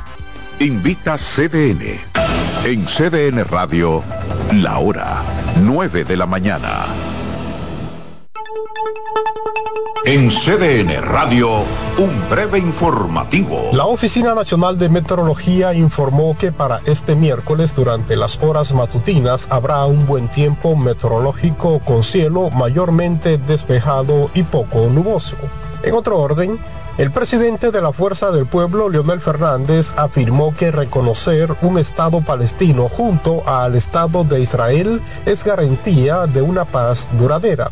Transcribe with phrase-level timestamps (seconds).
[0.59, 1.99] Invita CDN.
[2.63, 4.03] En CDN Radio,
[4.53, 5.23] la hora
[5.59, 6.85] 9 de la mañana.
[10.03, 11.59] En CDN Radio,
[11.99, 13.69] un breve informativo.
[13.71, 19.85] La Oficina Nacional de Meteorología informó que para este miércoles durante las horas matutinas habrá
[19.85, 25.37] un buen tiempo meteorológico con cielo mayormente despejado y poco nuboso.
[25.83, 26.57] En otro orden,
[26.97, 32.89] el presidente de la Fuerza del Pueblo, Leonel Fernández, afirmó que reconocer un Estado palestino
[32.89, 37.71] junto al Estado de Israel es garantía de una paz duradera.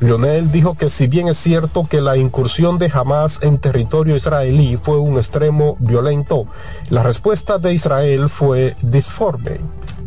[0.00, 4.76] Lionel dijo que si bien es cierto que la incursión de Hamas en territorio israelí
[4.76, 6.46] fue un extremo violento,
[6.90, 9.60] la respuesta de Israel fue disforme.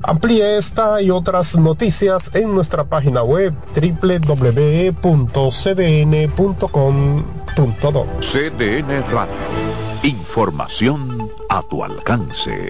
[0.03, 4.99] Amplíe esta y otras noticias en nuestra página web www.cdn.com.do.
[8.21, 9.33] CDN Radio.
[10.03, 12.69] Información a tu alcance.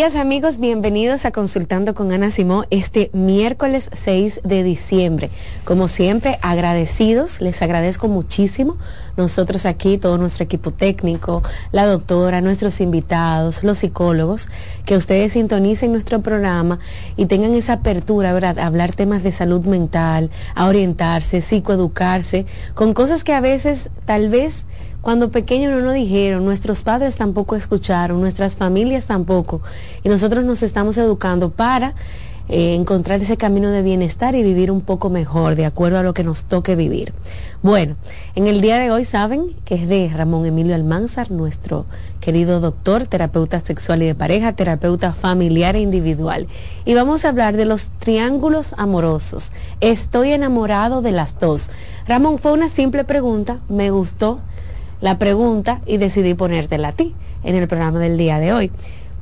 [0.00, 5.28] días amigos, bienvenidos a Consultando con Ana Simó este miércoles 6 de diciembre.
[5.64, 8.78] Como siempre, agradecidos, les agradezco muchísimo.
[9.18, 14.48] Nosotros aquí, todo nuestro equipo técnico, la doctora, nuestros invitados, los psicólogos,
[14.86, 16.78] que ustedes sintonicen nuestro programa
[17.18, 18.58] y tengan esa apertura, ¿verdad?
[18.58, 24.30] A hablar temas de salud mental, a orientarse, psicoeducarse, con cosas que a veces tal
[24.30, 24.64] vez
[25.00, 29.62] cuando pequeños no nos dijeron, nuestros padres tampoco escucharon, nuestras familias tampoco,
[30.02, 31.94] y nosotros nos estamos educando para
[32.52, 36.14] eh, encontrar ese camino de bienestar y vivir un poco mejor, de acuerdo a lo
[36.14, 37.12] que nos toque vivir.
[37.62, 37.94] Bueno,
[38.34, 41.86] en el día de hoy saben que es de Ramón Emilio Almanzar, nuestro
[42.20, 46.48] querido doctor, terapeuta sexual y de pareja, terapeuta familiar e individual.
[46.84, 49.52] Y vamos a hablar de los triángulos amorosos.
[49.80, 51.70] Estoy enamorado de las dos.
[52.08, 54.40] Ramón, fue una simple pregunta, me gustó
[55.00, 57.14] la pregunta y decidí ponértela a ti
[57.44, 58.70] en el programa del día de hoy.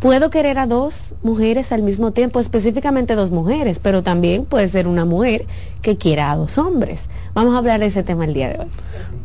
[0.00, 4.86] Puedo querer a dos mujeres al mismo tiempo, específicamente dos mujeres, pero también puede ser
[4.86, 5.44] una mujer
[5.82, 7.08] que quiera a dos hombres.
[7.34, 8.66] Vamos a hablar de ese tema el día de hoy.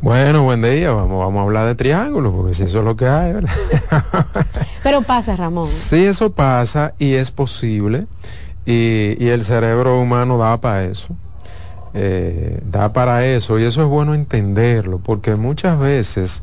[0.02, 3.06] Bueno, buen día, vamos, vamos a hablar de triángulos, porque si eso es lo que
[3.06, 3.52] hay, ¿verdad?
[4.84, 5.68] pero pasa, Ramón.
[5.68, 8.08] Sí, eso pasa y es posible.
[8.66, 11.16] y, y el cerebro humano da para eso.
[11.96, 16.42] Eh, da para eso y eso es bueno entenderlo porque muchas veces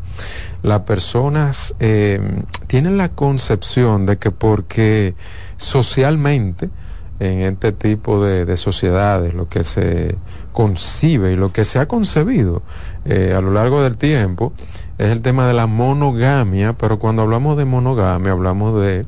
[0.63, 2.21] las personas eh,
[2.69, 5.17] tienen la concepción de que porque
[5.57, 6.71] socialmente
[7.19, 10.15] en este tipo de, sociedades lo que se
[10.53, 12.63] concibe y lo que se ha concebido
[13.05, 14.53] eh, a lo largo del tiempo
[15.01, 19.07] es el tema de la monogamia, pero cuando hablamos de monogamia hablamos de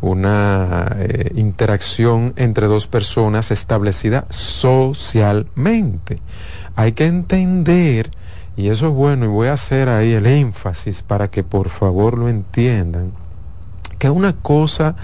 [0.00, 6.20] una eh, interacción entre dos personas establecida socialmente.
[6.76, 8.12] Hay que entender,
[8.56, 12.18] y eso es bueno, y voy a hacer ahí el énfasis para que por favor
[12.18, 13.10] lo entiendan,
[13.98, 14.94] que una cosa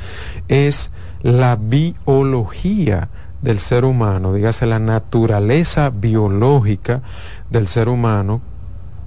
[0.46, 3.08] es la biología
[3.42, 7.02] del ser humano, dígase la naturaleza biológica
[7.50, 8.40] del ser humano,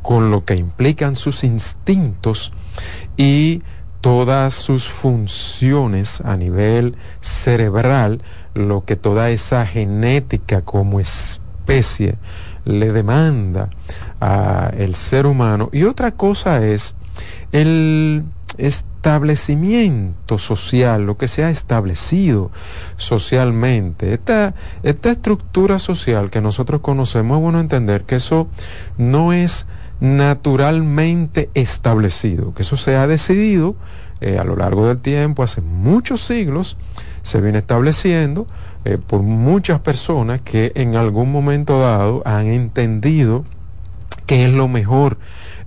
[0.01, 2.51] con lo que implican sus instintos
[3.18, 3.62] y
[4.01, 8.21] todas sus funciones a nivel cerebral,
[8.53, 12.15] lo que toda esa genética como especie
[12.65, 13.69] le demanda
[14.19, 15.69] al ser humano.
[15.71, 16.95] Y otra cosa es
[17.51, 18.24] el
[18.57, 22.51] establecimiento social, lo que se ha establecido
[22.98, 24.53] socialmente, esta,
[24.83, 28.50] esta estructura social que nosotros conocemos, es bueno entender que eso
[28.98, 29.65] no es
[30.01, 33.75] naturalmente establecido, que eso se ha decidido
[34.19, 36.75] eh, a lo largo del tiempo, hace muchos siglos,
[37.21, 38.48] se viene estableciendo
[38.83, 43.45] eh, por muchas personas que en algún momento dado han entendido
[44.25, 45.18] que es lo mejor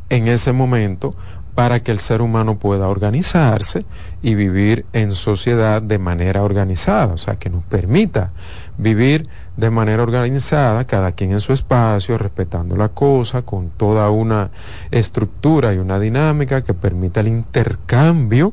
[0.08, 1.14] en ese momento
[1.54, 3.84] para que el ser humano pueda organizarse
[4.22, 8.32] y vivir en sociedad de manera organizada, o sea, que nos permita
[8.76, 14.50] vivir de manera organizada, cada quien en su espacio, respetando la cosa, con toda una
[14.90, 18.52] estructura y una dinámica que permita el intercambio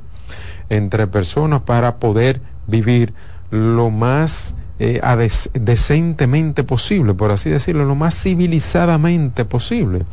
[0.69, 3.13] entre personas para poder vivir
[3.49, 10.05] lo más eh, decentemente posible, por así decirlo, lo más civilizadamente posible.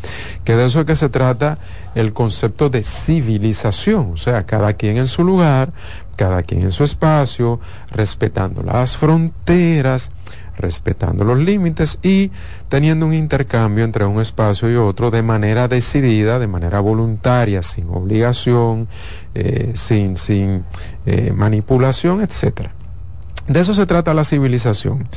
[0.45, 1.57] Que de eso es que se trata
[1.95, 5.73] el concepto de civilización, o sea, cada quien en su lugar,
[6.17, 7.61] cada quien en su espacio,
[7.91, 10.11] respetando las fronteras,
[10.59, 12.31] respetando los límites y
[12.69, 17.89] teniendo un intercambio entre un espacio y otro de manera decidida, de manera voluntaria, sin
[17.89, 18.87] obligación,
[19.35, 20.65] eh, sin, sin
[21.07, 22.75] eh, manipulación, etcétera.
[23.49, 25.09] De eso se trata la civilización.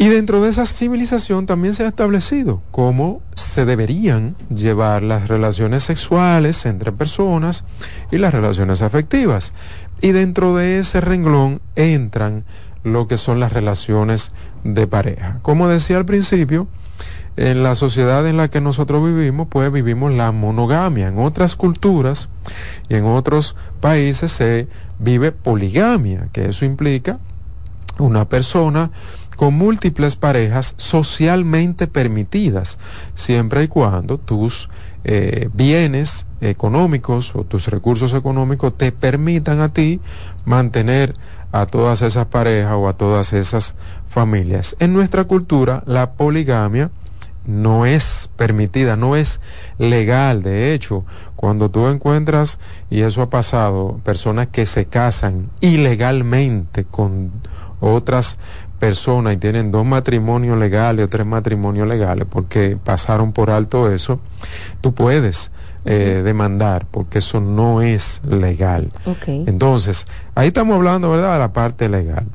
[0.00, 5.84] Y dentro de esa civilización también se ha establecido cómo se deberían llevar las relaciones
[5.84, 7.64] sexuales entre personas
[8.10, 9.52] y las relaciones afectivas.
[10.00, 12.44] Y dentro de ese renglón entran
[12.82, 14.32] lo que son las relaciones
[14.64, 15.38] de pareja.
[15.42, 16.66] Como decía al principio,
[17.36, 21.08] en la sociedad en la que nosotros vivimos, pues vivimos la monogamia.
[21.08, 22.28] En otras culturas
[22.88, 24.68] y en otros países se
[24.98, 27.18] vive poligamia, que eso implica
[27.98, 28.90] una persona
[29.36, 32.78] con múltiples parejas socialmente permitidas,
[33.14, 34.68] siempre y cuando tus
[35.04, 39.98] eh, bienes económicos o tus recursos económicos te permitan a ti
[40.44, 41.14] mantener
[41.52, 43.76] a todas esas parejas o a todas esas
[44.10, 44.76] familias.
[44.78, 46.90] En nuestra cultura, la poligamia
[47.50, 49.40] no es permitida, no es
[49.78, 50.42] legal.
[50.42, 51.04] De hecho,
[51.36, 52.58] cuando tú encuentras,
[52.90, 57.32] y eso ha pasado, personas que se casan ilegalmente con
[57.80, 58.38] otras
[58.78, 64.20] personas y tienen dos matrimonios legales o tres matrimonios legales porque pasaron por alto eso,
[64.80, 65.50] tú puedes
[65.84, 68.90] eh, demandar porque eso no es legal.
[69.26, 72.26] Entonces, ahí estamos hablando, ¿verdad?, de la parte legal.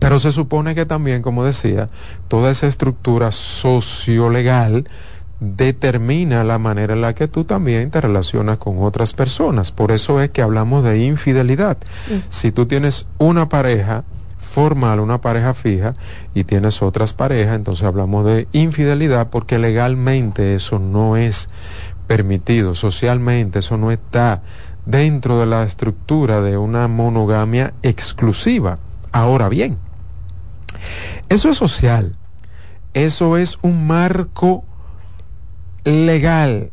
[0.00, 1.88] Pero se supone que también, como decía,
[2.26, 4.88] toda esa estructura sociolegal
[5.40, 9.72] determina la manera en la que tú también te relacionas con otras personas.
[9.72, 11.78] Por eso es que hablamos de infidelidad.
[12.08, 12.14] Mm.
[12.30, 14.04] Si tú tienes una pareja
[14.38, 15.94] formal, una pareja fija,
[16.34, 21.48] y tienes otras parejas, entonces hablamos de infidelidad porque legalmente eso no es
[22.06, 24.42] permitido, socialmente eso no está
[24.84, 28.78] dentro de la estructura de una monogamia exclusiva.
[29.12, 29.78] Ahora bien,
[31.28, 32.16] eso es social.
[32.94, 34.64] Eso es un marco
[35.84, 36.70] legal.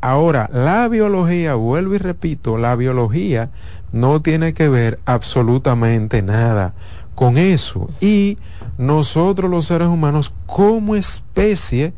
[0.00, 3.50] Ahora, la biología, vuelvo y repito, la biología
[3.92, 6.74] no tiene que ver absolutamente nada
[7.14, 7.90] con eso.
[8.00, 8.38] Y
[8.78, 11.92] nosotros los seres humanos como especie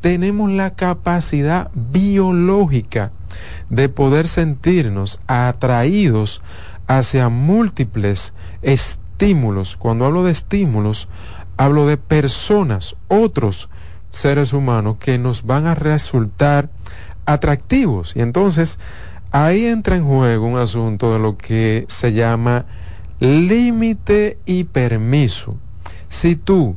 [0.00, 3.12] tenemos la capacidad biológica
[3.70, 6.42] de poder sentirnos atraídos
[6.88, 9.76] hacia múltiples estados estímulos.
[9.76, 11.08] Cuando hablo de estímulos,
[11.56, 13.68] hablo de personas, otros
[14.10, 16.70] seres humanos que nos van a resultar
[17.24, 18.16] atractivos.
[18.16, 18.80] Y entonces
[19.30, 22.66] ahí entra en juego un asunto de lo que se llama
[23.20, 25.56] límite y permiso.
[26.08, 26.76] Si tú,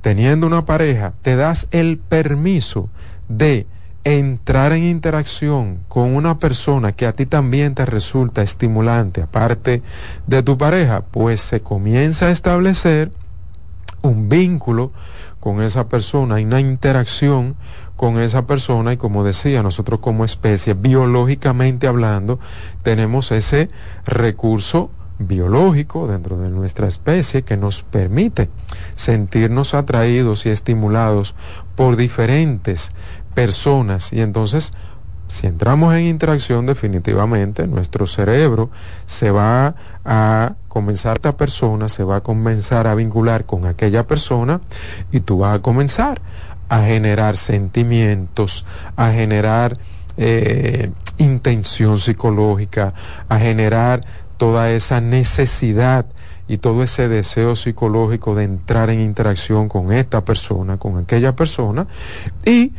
[0.00, 2.88] teniendo una pareja, te das el permiso
[3.28, 3.68] de
[4.16, 9.82] entrar en interacción con una persona que a ti también te resulta estimulante, aparte
[10.26, 13.10] de tu pareja, pues se comienza a establecer
[14.02, 14.92] un vínculo
[15.40, 17.56] con esa persona, y una interacción
[17.96, 22.38] con esa persona y como decía, nosotros como especie, biológicamente hablando,
[22.82, 23.68] tenemos ese
[24.04, 28.48] recurso biológico dentro de nuestra especie que nos permite
[28.94, 31.34] sentirnos atraídos y estimulados
[31.74, 32.92] por diferentes
[33.34, 34.72] personas y entonces
[35.28, 38.70] si entramos en interacción definitivamente nuestro cerebro
[39.06, 44.60] se va a comenzar esta persona se va a comenzar a vincular con aquella persona
[45.12, 46.20] y tú vas a comenzar
[46.68, 48.64] a generar sentimientos
[48.96, 49.76] a generar
[50.16, 52.94] eh, intención psicológica
[53.28, 54.00] a generar
[54.38, 56.06] toda esa necesidad
[56.48, 61.86] y todo ese deseo psicológico de entrar en interacción con esta persona, con aquella persona.
[62.44, 62.72] Y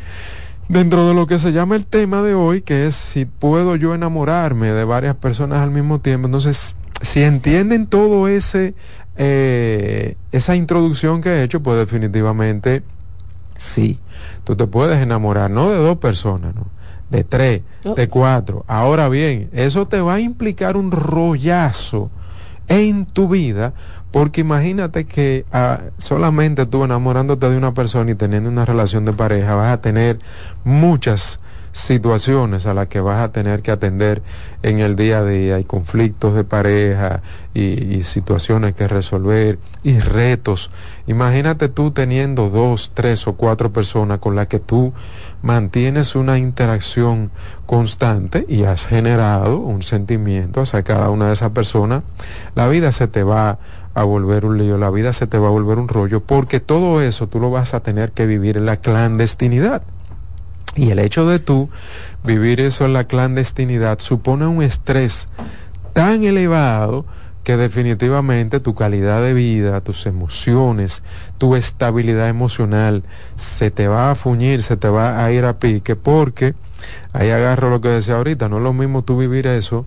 [0.69, 3.93] dentro de lo que se llama el tema de hoy, que es si puedo yo
[3.93, 8.75] enamorarme de varias personas al mismo tiempo, entonces, si entienden todo ese,
[9.17, 12.83] eh, esa introducción que he hecho, pues definitivamente
[13.57, 13.99] sí,
[14.45, 16.67] tú te puedes enamorar, no de dos personas, ¿no?
[17.09, 17.95] de tres, oh.
[17.95, 18.63] de cuatro.
[18.67, 22.11] Ahora bien, eso te va a implicar un rollazo
[22.67, 23.73] en tu vida,
[24.11, 29.13] porque imagínate que ah, solamente tú enamorándote de una persona y teniendo una relación de
[29.13, 30.19] pareja vas a tener
[30.63, 31.39] muchas
[31.71, 34.21] situaciones a las que vas a tener que atender
[34.63, 37.21] en el día a día, hay conflictos de pareja
[37.53, 40.71] y, situaciones que resolver y retos.
[41.07, 44.93] Imagínate tú teniendo dos, tres o cuatro personas con las que tú
[45.41, 47.31] mantienes una interacción
[47.65, 52.03] constante y has generado un sentimiento hacia cada una de esas personas,
[52.55, 53.59] la vida se te va
[53.93, 57.01] a volver un lío, la vida se te va a volver un rollo, porque todo
[57.01, 59.81] eso tú lo vas a tener que vivir en la clandestinidad.
[60.75, 61.69] Y el hecho de tú
[62.23, 65.27] vivir eso en la clandestinidad supone un estrés
[65.93, 67.05] tan elevado
[67.43, 71.03] que definitivamente tu calidad de vida, tus emociones,
[71.37, 73.03] tu estabilidad emocional
[73.37, 76.53] se te va a fuñir, se te va a ir a pique, porque
[77.11, 79.85] ahí agarro lo que decía ahorita, no es lo mismo tú vivir eso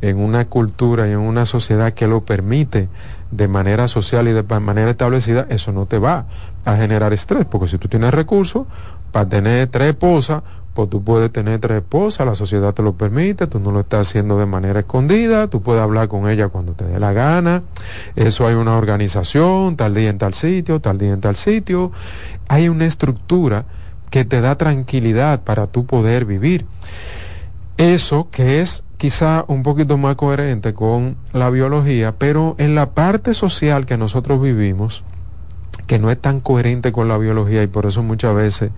[0.00, 2.88] en una cultura y en una sociedad que lo permite
[3.32, 6.26] de manera social y de manera establecida, eso no te va
[6.64, 8.66] a generar estrés, porque si tú tienes recursos,
[9.10, 10.42] para tener tres esposas,
[10.74, 14.08] pues tú puedes tener tres esposas, la sociedad te lo permite, tú no lo estás
[14.08, 17.62] haciendo de manera escondida, tú puedes hablar con ella cuando te dé la gana,
[18.16, 21.90] eso hay una organización, tal día en tal sitio, tal día en tal sitio,
[22.48, 23.64] hay una estructura
[24.10, 26.66] que te da tranquilidad para tú poder vivir.
[27.78, 33.34] Eso que es quizá un poquito más coherente con la biología, pero en la parte
[33.34, 35.02] social que nosotros vivimos,
[35.88, 38.70] que no es tan coherente con la biología y por eso muchas veces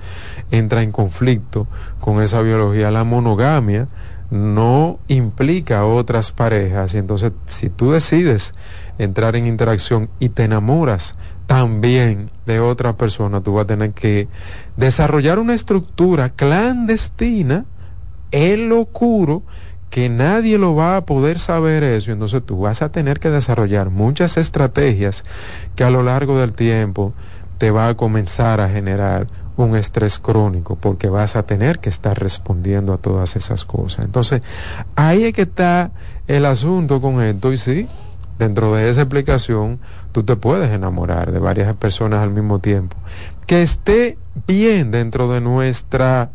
[0.51, 1.67] entra en conflicto
[2.01, 2.91] con esa biología.
[2.91, 3.87] La monogamia
[4.31, 8.55] no implica otras parejas y entonces si tú decides
[8.97, 11.17] entrar en interacción y te enamoras
[11.47, 14.29] también de otra persona, tú vas a tener que
[14.79, 17.67] desarrollar una estructura clandestina,
[18.31, 19.43] el oscuro,
[19.95, 23.91] que nadie lo va a poder saber eso, entonces tú vas a tener que desarrollar
[23.91, 25.25] muchas estrategias
[25.77, 27.15] que a lo largo del tiempo
[27.59, 32.19] te va a comenzar a generar un estrés crónico porque vas a tener que estar
[32.19, 34.05] respondiendo a todas esas cosas.
[34.05, 34.43] Entonces,
[34.97, 35.93] ahí es que está
[36.27, 37.87] el asunto con esto y sí,
[38.37, 39.79] dentro de esa explicación,
[40.11, 42.97] tú te puedes enamorar de varias personas al mismo tiempo.
[43.47, 46.31] Que esté bien dentro de nuestra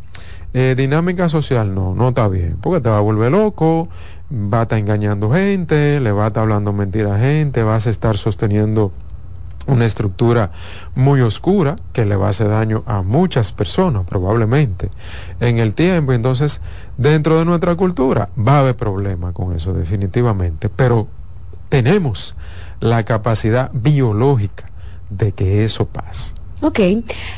[0.54, 3.88] eh, dinámica social, no, no está bien, porque te va a volver loco,
[4.32, 7.90] va a estar engañando gente, le va a estar hablando mentira a gente, vas a
[7.90, 8.92] estar sosteniendo
[9.68, 10.52] una estructura
[10.96, 14.90] muy oscura que le va a hacer daño a muchas personas probablemente
[15.40, 16.14] en el tiempo.
[16.14, 16.62] Entonces,
[16.98, 21.08] dentro de nuestra cultura va a haber problemas con eso definitivamente, pero
[21.70, 22.36] tenemos
[22.80, 24.66] la capacidad biológica
[25.10, 26.39] de que eso pase.
[26.62, 26.80] Ok,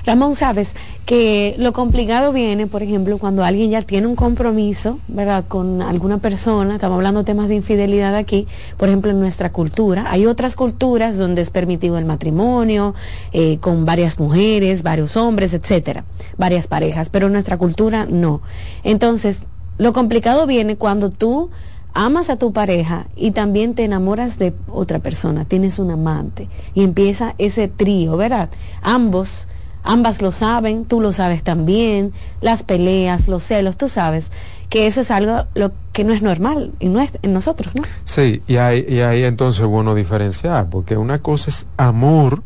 [0.04, 0.76] Ramón, sabes
[1.06, 6.18] que lo complicado viene, por ejemplo, cuando alguien ya tiene un compromiso, ¿verdad?, con alguna
[6.18, 8.48] persona, estamos hablando de temas de infidelidad aquí,
[8.78, 12.96] por ejemplo, en nuestra cultura, hay otras culturas donde es permitido el matrimonio,
[13.32, 16.04] eh, con varias mujeres, varios hombres, etcétera,
[16.38, 18.42] varias parejas, pero en nuestra cultura no.
[18.84, 19.44] Entonces,
[19.78, 21.52] lo complicado viene cuando tú
[21.94, 26.84] amas a tu pareja y también te enamoras de otra persona, tienes un amante y
[26.84, 28.50] empieza ese trío, ¿verdad?
[28.82, 29.48] Ambos
[29.84, 34.32] ambas lo saben, tú lo sabes también, las peleas, los celos, tú sabes
[34.70, 37.84] que eso es algo lo que no es normal y no es en nosotros, ¿no?
[38.06, 42.44] Sí, y ahí, y ahí entonces bueno diferenciar, porque una cosa es amor,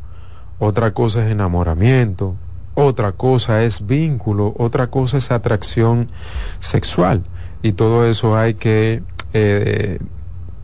[0.58, 2.36] otra cosa es enamoramiento,
[2.74, 6.08] otra cosa es vínculo, otra cosa es atracción
[6.60, 7.24] sexual.
[7.62, 9.04] Y todo eso hay que
[9.38, 10.00] eh,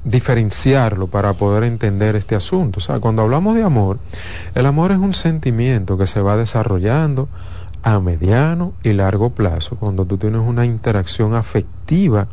[0.05, 2.79] diferenciarlo para poder entender este asunto.
[2.79, 3.99] O sea, cuando hablamos de amor,
[4.55, 7.27] el amor es un sentimiento que se va desarrollando
[7.83, 12.27] a mediano y largo plazo, cuando tú tienes una interacción afectiva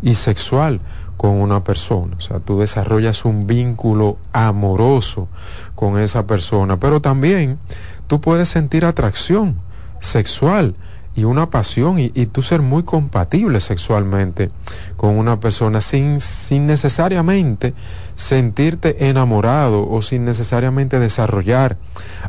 [0.00, 0.80] y sexual
[1.16, 2.16] con una persona.
[2.18, 5.26] O sea, tú desarrollas un vínculo amoroso
[5.74, 7.58] con esa persona, pero también
[8.06, 9.56] tú puedes sentir atracción
[9.98, 10.76] sexual
[11.16, 14.50] y una pasión y, tú ser muy compatible sexualmente
[14.96, 17.74] con una persona sin, sin necesariamente
[18.16, 21.76] sentirte enamorado o sin necesariamente desarrollar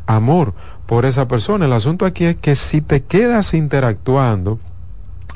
[0.05, 0.53] amor
[0.85, 1.65] por esa persona.
[1.65, 4.59] El asunto aquí es que si te quedas interactuando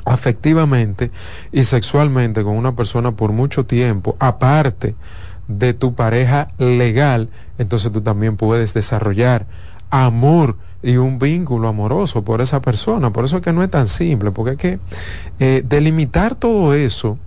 [0.04, 1.10] afectivamente
[1.52, 4.94] y sexualmente con una persona por mucho tiempo, aparte
[5.48, 9.46] de tu pareja legal, entonces tú también puedes desarrollar
[9.90, 13.12] amor y un vínculo amoroso por esa persona.
[13.12, 14.78] Por eso es que no es tan simple, porque hay que
[15.38, 17.18] eh, delimitar todo eso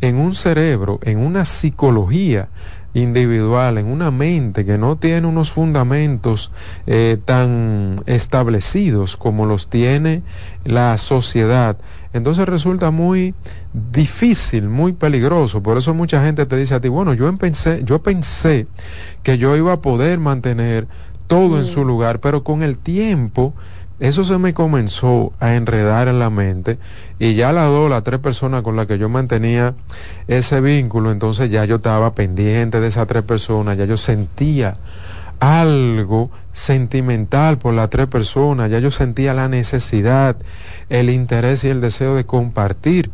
[0.00, 2.48] en un cerebro, en una psicología
[2.94, 6.50] individual, en una mente que no tiene unos fundamentos
[6.86, 10.22] eh, tan establecidos como los tiene
[10.64, 11.78] la sociedad,
[12.12, 13.34] entonces resulta muy
[13.72, 15.62] difícil, muy peligroso.
[15.62, 17.30] Por eso mucha gente te dice a ti, bueno, yo
[17.84, 18.66] yo pensé
[19.22, 20.86] que yo iba a poder mantener
[21.32, 23.54] todo en su lugar, pero con el tiempo
[24.00, 26.78] eso se me comenzó a enredar en la mente
[27.18, 29.74] y ya las dos, las tres personas con las que yo mantenía
[30.28, 34.76] ese vínculo, entonces ya yo estaba pendiente de esas tres personas, ya yo sentía
[35.40, 40.36] algo sentimental por las tres personas, ya yo sentía la necesidad,
[40.90, 43.10] el interés y el deseo de compartir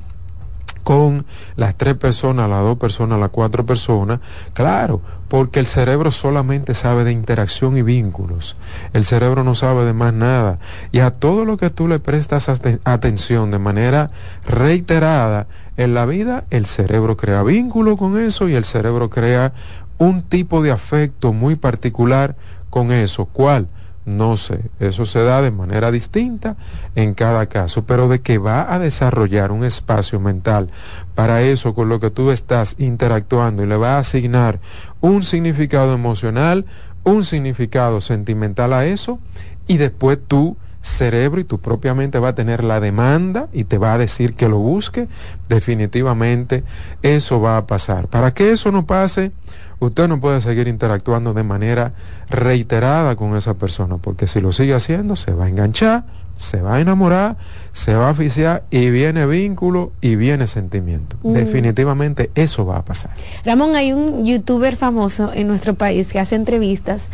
[0.83, 4.21] con las tres personas, las dos personas, las cuatro personas,
[4.55, 8.57] claro, porque el cerebro solamente sabe de interacción y vínculos,
[8.93, 10.59] el cerebro no sabe de más nada,
[10.91, 12.49] y a todo lo que tú le prestas
[12.85, 14.11] atención de manera
[14.47, 19.53] reiterada en la vida, el cerebro crea vínculo con eso y el cerebro crea
[19.99, 22.37] un tipo de afecto muy particular
[22.71, 23.69] con eso, ¿cuál?
[24.09, 26.57] No sé, eso se da de manera distinta
[26.95, 30.71] en cada caso, pero de que va a desarrollar un espacio mental
[31.15, 34.61] para eso con lo que tú estás interactuando y le va a asignar
[35.03, 36.65] un significado emocional,
[37.05, 39.19] un significado sentimental a eso
[39.67, 43.79] y después tu cerebro y tu propia mente va a tener la demanda y te
[43.79, 45.09] va a decir que lo busque,
[45.49, 46.65] definitivamente
[47.03, 48.09] eso va a pasar.
[48.09, 49.33] Para que eso no pase,
[49.81, 51.95] usted no puede seguir interactuando de manera
[52.29, 56.05] reiterada con esa persona, porque si lo sigue haciendo, se va a enganchar,
[56.39, 57.37] se va a enamorar,
[57.73, 61.17] se va a aficiar y viene vínculo y viene sentimiento.
[61.23, 61.33] Mm.
[61.33, 63.11] Definitivamente eso va a pasar.
[63.45, 67.09] Ramón, hay un youtuber famoso en nuestro país que hace entrevistas,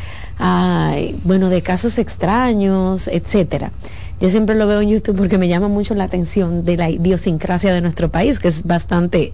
[1.24, 3.72] bueno, de casos extraños, etcétera.
[4.20, 7.72] Yo siempre lo veo en YouTube porque me llama mucho la atención de la idiosincrasia
[7.72, 9.32] de nuestro país, que es bastante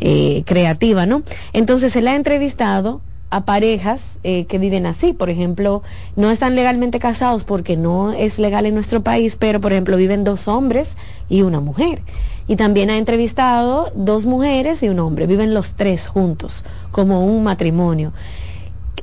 [0.00, 1.22] eh, creativa, ¿no?
[1.52, 5.82] Entonces él ha entrevistado a parejas eh, que viven así, por ejemplo,
[6.16, 10.22] no están legalmente casados porque no es legal en nuestro país, pero por ejemplo viven
[10.22, 10.90] dos hombres
[11.30, 12.02] y una mujer.
[12.46, 17.42] Y también ha entrevistado dos mujeres y un hombre, viven los tres juntos, como un
[17.42, 18.12] matrimonio.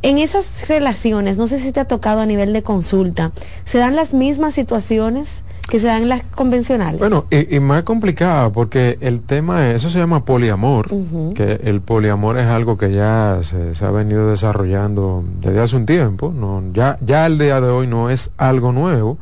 [0.03, 3.31] En esas relaciones, no sé si te ha tocado a nivel de consulta,
[3.63, 5.43] ¿se dan las mismas situaciones?
[5.69, 6.99] Que se dan las convencionales.
[6.99, 10.89] Bueno, y, más complicada porque el tema es, eso se llama poliamor,
[11.35, 16.33] que el poliamor es algo que ya se, ha venido desarrollando desde hace un tiempo,
[16.35, 19.17] no, ya, ya el día de hoy no es algo nuevo,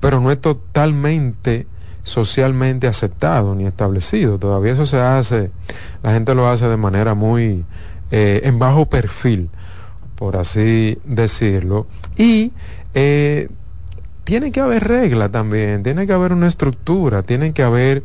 [0.00, 1.66] pero no es totalmente
[2.02, 4.38] socialmente aceptado ni establecido.
[4.38, 5.50] Todavía eso se hace,
[6.02, 7.64] la gente lo hace de manera muy
[8.10, 9.48] eh, en bajo perfil,
[10.16, 11.86] por así decirlo.
[12.16, 12.52] Y
[12.94, 13.48] eh,
[14.24, 18.02] tiene que haber regla también, tiene que haber una estructura, tiene que haber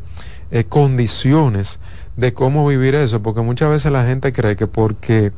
[0.51, 1.79] eh, condiciones
[2.17, 5.31] de cómo vivir eso, porque muchas veces la gente cree que porque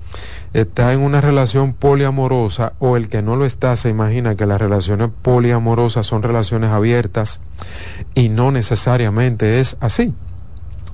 [0.53, 4.59] está en una relación poliamorosa o el que no lo está se imagina que las
[4.59, 7.39] relaciones poliamorosas son relaciones abiertas
[8.15, 10.13] y no necesariamente es así.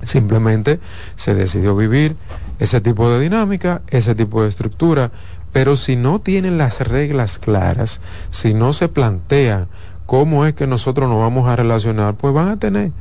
[0.02, 0.78] Simplemente
[1.16, 2.16] se decidió vivir
[2.58, 5.10] ese tipo de dinámica, ese tipo de estructura,
[5.52, 9.66] pero si no tienen las reglas claras, si no se plantea
[10.06, 12.92] cómo es que nosotros nos vamos a relacionar, pues van a tener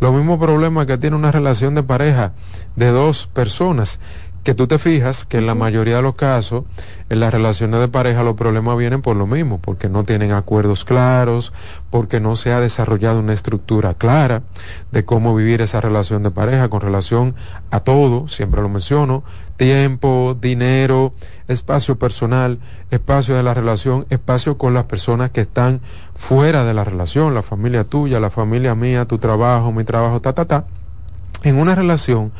[0.00, 2.32] los mismos problemas que tiene una relación de pareja
[2.76, 3.98] de dos personas
[4.46, 6.62] que tú te fijas que en la mayoría de los casos,
[7.08, 10.84] en las relaciones de pareja, los problemas vienen por lo mismo, porque no tienen acuerdos
[10.84, 11.52] claros,
[11.90, 14.44] porque no se ha desarrollado una estructura clara
[14.92, 17.34] de cómo vivir esa relación de pareja con relación
[17.72, 19.24] a todo, siempre lo menciono,
[19.56, 21.12] tiempo, dinero,
[21.48, 22.60] espacio personal,
[22.92, 25.80] espacio de la relación, espacio con las personas que están
[26.14, 30.34] fuera de la relación, la familia tuya, la familia mía, tu trabajo, mi trabajo, ta,
[30.34, 30.66] ta, ta
[31.42, 32.32] en una relación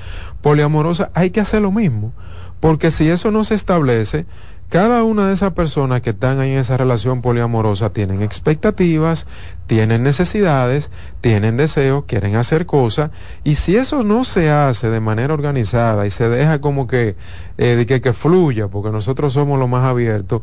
[0.42, 2.12] poliamorosa hay que hacer lo mismo,
[2.60, 4.26] porque si eso no se establece,
[4.68, 9.28] cada una de esas personas que están ahí en esa relación poliamorosa tienen expectativas,
[9.68, 13.10] tienen necesidades, tienen deseos, quieren hacer cosas,
[13.44, 17.14] y si eso no se hace de manera organizada y se deja como que,
[17.58, 20.42] eh, que, que fluya, porque nosotros somos los más abiertos,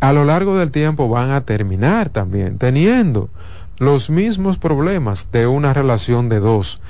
[0.00, 3.28] a lo largo del tiempo van a terminar también teniendo
[3.80, 6.80] los mismos problemas de una relación de dos.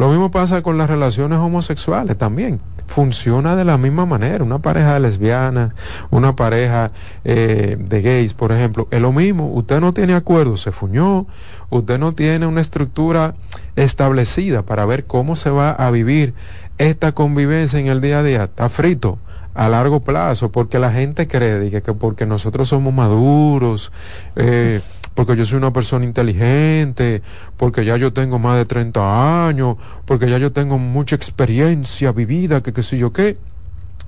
[0.00, 2.58] Lo mismo pasa con las relaciones homosexuales también.
[2.86, 4.42] Funciona de la misma manera.
[4.42, 5.74] Una pareja de lesbianas,
[6.08, 6.90] una pareja
[7.22, 9.52] eh, de gays, por ejemplo, es lo mismo.
[9.52, 11.26] Usted no tiene acuerdo, se fuñó.
[11.68, 13.34] Usted no tiene una estructura
[13.76, 16.32] establecida para ver cómo se va a vivir
[16.78, 18.44] esta convivencia en el día a día.
[18.44, 19.18] Está frito
[19.52, 23.92] a largo plazo, porque la gente cree que, que porque nosotros somos maduros,
[24.34, 24.80] eh,
[25.14, 27.22] porque yo soy una persona inteligente,
[27.56, 32.62] porque ya yo tengo más de 30 años, porque ya yo tengo mucha experiencia vivida,
[32.62, 33.38] que qué sé yo qué.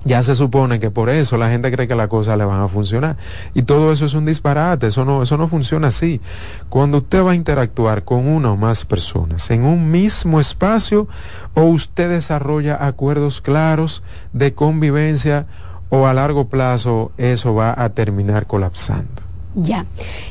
[0.05, 2.67] Ya se supone que por eso la gente cree que las cosas le van a
[2.67, 3.15] funcionar.
[3.53, 6.19] Y todo eso es un disparate, eso no, eso no funciona así.
[6.67, 11.07] Cuando usted va a interactuar con una o más personas en un mismo espacio,
[11.53, 15.45] o usted desarrolla acuerdos claros de convivencia,
[15.89, 19.22] o a largo plazo eso va a terminar colapsando.
[19.55, 19.85] Ya,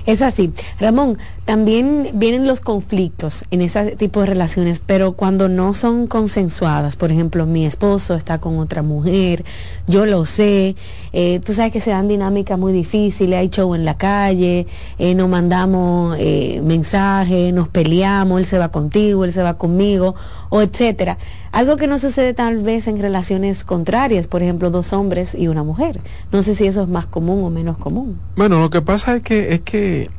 [0.04, 0.52] es así.
[0.80, 6.96] Ramón, también vienen los conflictos en ese tipo de relaciones, pero cuando no son consensuadas,
[6.96, 9.44] por ejemplo, mi esposo está con otra mujer,
[9.87, 10.74] yo lo sé,
[11.12, 14.66] eh, tú sabes que se dan dinámicas muy difíciles, hay show en la calle,
[14.98, 20.16] eh, nos mandamos eh, mensajes, nos peleamos, él se va contigo, él se va conmigo,
[20.48, 21.16] o etcétera.
[21.53, 25.62] Algo que no sucede tal vez en relaciones contrarias, por ejemplo, dos hombres y una
[25.62, 26.01] mujer.
[26.33, 28.19] No sé si eso es más común o menos común.
[28.37, 30.11] Bueno, lo que pasa es que es que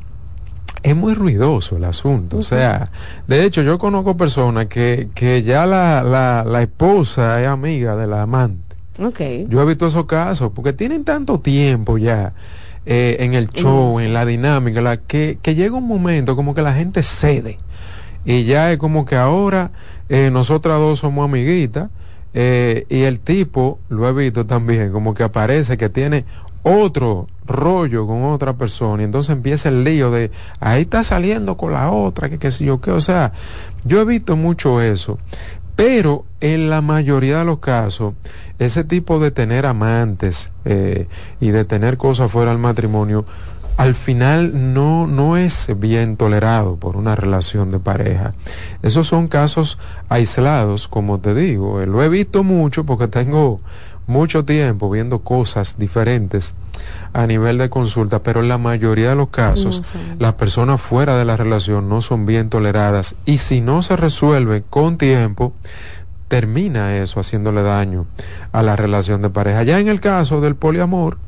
[0.84, 2.36] es muy ruidoso el asunto.
[2.36, 2.92] O sea,
[3.26, 8.06] de hecho, yo conozco personas que, que ya la, la, la esposa es amiga de
[8.06, 8.76] la amante.
[9.02, 9.46] Okay.
[9.48, 12.34] Yo he visto esos casos, porque tienen tanto tiempo ya
[12.86, 16.62] eh, en el show, en la dinámica, la, que, que llega un momento como que
[16.62, 17.58] la gente cede.
[18.24, 19.72] Y ya es como que ahora
[20.08, 21.90] eh, nosotras dos somos amiguitas.
[22.36, 26.24] Eh, y el tipo, lo he visto también, como que aparece que tiene
[26.64, 31.72] otro rollo con otra persona y entonces empieza el lío de ahí está saliendo con
[31.72, 33.32] la otra, que qué sé yo qué, o sea,
[33.84, 35.18] yo he visto mucho eso,
[35.76, 38.14] pero en la mayoría de los casos,
[38.58, 41.06] ese tipo de tener amantes eh,
[41.38, 43.26] y de tener cosas fuera del matrimonio,
[43.76, 48.32] al final no, no es bien tolerado por una relación de pareja.
[48.82, 51.84] Esos son casos aislados, como te digo.
[51.84, 53.60] Lo he visto mucho porque tengo
[54.06, 56.54] mucho tiempo viendo cosas diferentes
[57.12, 59.82] a nivel de consulta, pero en la mayoría de los casos
[60.18, 64.62] las personas fuera de la relación no son bien toleradas y si no se resuelve
[64.68, 65.54] con tiempo,
[66.28, 68.06] termina eso haciéndole daño
[68.52, 69.62] a la relación de pareja.
[69.62, 71.18] Ya en el caso del poliamor,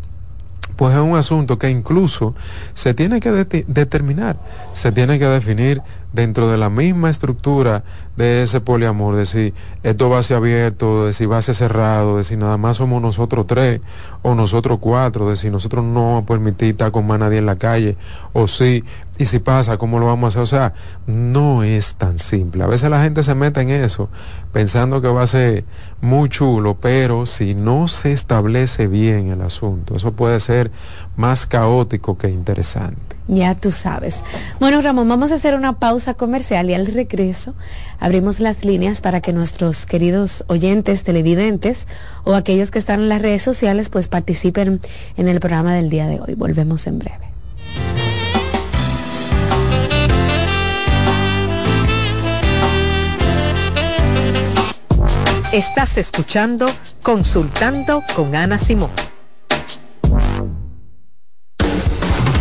[0.74, 2.35] pues es un asunto que incluso
[2.74, 4.37] se tiene que determinar,
[4.72, 7.85] se tiene que definir dentro de la misma estructura
[8.16, 11.55] de ese poliamor, de si esto va a ser abierto, de si va a ser
[11.55, 13.81] cerrado, de si nada más somos nosotros tres
[14.23, 17.97] o nosotros cuatro, de si nosotros no permitir estar con más nadie en la calle,
[18.33, 18.85] o si,
[19.19, 20.42] y si pasa, ¿cómo lo vamos a hacer?
[20.42, 20.75] O sea,
[21.07, 22.64] no es tan simple.
[22.64, 24.09] A veces la gente se mete en eso
[24.53, 25.64] pensando que va a ser
[26.01, 30.71] muy chulo, pero si no se establece bien el asunto, eso puede ser
[31.16, 33.06] más caótico que interesante.
[33.28, 34.22] Ya tú sabes.
[34.60, 37.54] Bueno, Ramón, vamos a hacer una pausa comercial y al regreso
[37.98, 41.88] abrimos las líneas para que nuestros queridos oyentes, televidentes
[42.24, 44.80] o aquellos que están en las redes sociales pues participen
[45.16, 46.34] en el programa del día de hoy.
[46.34, 47.26] Volvemos en breve.
[55.52, 56.66] Estás escuchando
[57.02, 58.90] Consultando con Ana Simón.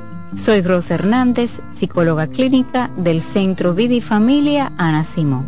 [0.35, 5.45] Soy Rosa Hernández, psicóloga clínica del Centro Vida y Familia Ana Simón.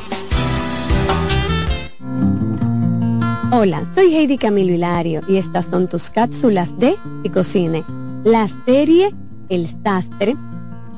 [3.50, 7.82] Hola, soy Heidi Camilo Hilario y estas son tus cápsulas de Picocine.
[8.22, 9.12] La serie
[9.48, 10.37] El Sastre,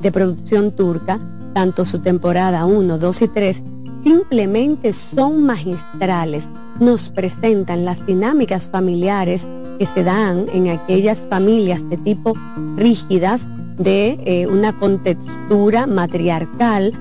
[0.01, 1.17] de producción turca,
[1.57, 3.63] tanto su temporada 1, 2 y 3,
[4.03, 6.51] simplemente son magistrales.
[6.79, 9.47] Nos presentan las dinámicas familiares
[9.79, 12.35] que se dan en aquellas familias de tipo
[12.75, 16.93] rígidas, de eh, una contextura matriarcal,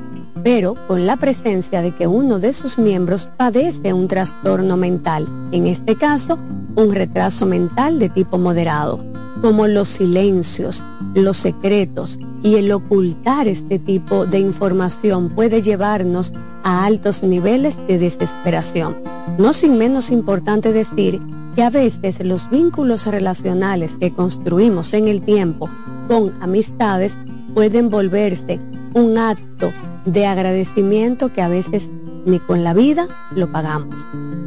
[0.43, 5.67] pero con la presencia de que uno de sus miembros padece un trastorno mental, en
[5.67, 6.39] este caso,
[6.77, 9.05] un retraso mental de tipo moderado
[9.47, 10.83] como los silencios,
[11.15, 16.33] los secretos y el ocultar este tipo de información puede llevarnos
[16.65, 18.97] a altos niveles de desesperación.
[19.39, 21.21] No sin menos importante decir
[21.55, 25.71] que a veces los vínculos relacionales que construimos en el tiempo
[26.09, 27.17] con amistades
[27.55, 28.59] pueden volverse
[28.95, 29.71] un acto
[30.07, 31.89] de agradecimiento que a veces
[32.25, 33.07] ni con la vida
[33.37, 33.95] lo pagamos.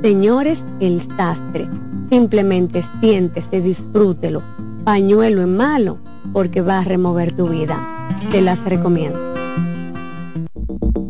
[0.02, 1.70] Señores, el sastre,
[2.10, 4.44] simplemente siéntese, disfrútelo
[4.84, 5.98] pañuelo en malo
[6.34, 7.78] porque va a remover tu vida.
[8.32, 9.29] Te las recomiendo.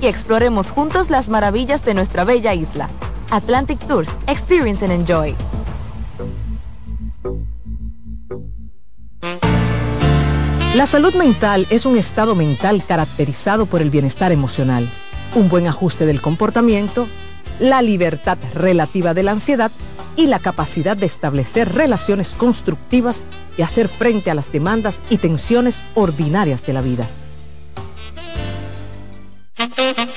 [0.00, 2.88] Y exploremos juntos las maravillas de nuestra bella isla.
[3.30, 5.34] Atlantic Tours, Experience and Enjoy.
[10.74, 14.88] La salud mental es un estado mental caracterizado por el bienestar emocional,
[15.34, 17.08] un buen ajuste del comportamiento,
[17.58, 19.70] la libertad relativa de la ansiedad
[20.16, 23.20] y la capacidad de establecer relaciones constructivas
[23.58, 27.06] y hacer frente a las demandas y tensiones ordinarias de la vida.
[29.56, 30.09] Thank you.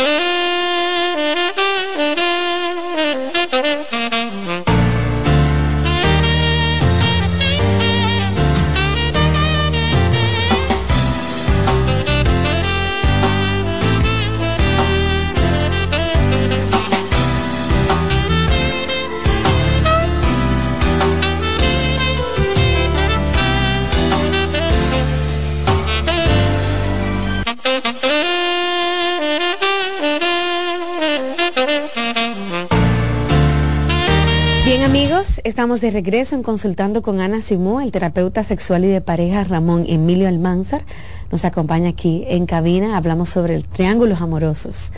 [35.82, 40.28] De regreso en consultando con Ana Simó, el terapeuta sexual y de pareja Ramón Emilio
[40.28, 40.84] Almanzar.
[41.32, 42.98] Nos acompaña aquí en cabina.
[42.98, 44.92] Hablamos sobre el triángulos amorosos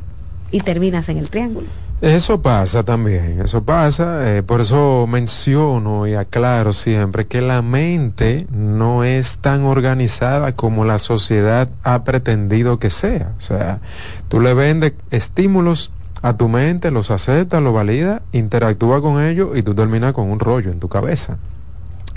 [0.52, 1.68] y terminas en el triángulo.
[2.00, 8.46] Eso pasa también, eso pasa, eh, por eso menciono y aclaro siempre que la mente
[8.52, 13.34] no es tan organizada como la sociedad ha pretendido que sea.
[13.40, 13.80] O sea,
[14.28, 19.64] tú le vendes estímulos a tu mente, los acepta, los valida, interactúa con ellos y
[19.64, 21.40] tú terminas con un rollo en tu cabeza.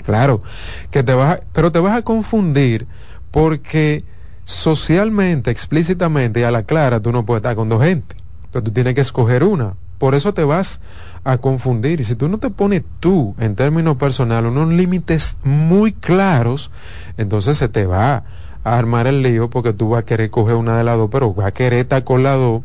[0.03, 0.43] Claro,
[0.91, 2.85] que te vas pero te vas a confundir
[3.31, 4.03] porque
[4.45, 8.20] socialmente, explícitamente y a la clara tú no puedes estar con dos gente.
[8.51, 9.75] Entonces tú tienes que escoger una.
[9.97, 10.81] Por eso te vas
[11.23, 12.01] a confundir.
[12.01, 16.69] Y si tú no te pones tú, en términos personales, unos límites muy claros,
[17.15, 18.25] entonces se te va
[18.65, 21.33] a armar el lío porque tú vas a querer coger una de las dos, pero
[21.33, 22.63] vas a querer estar con dos.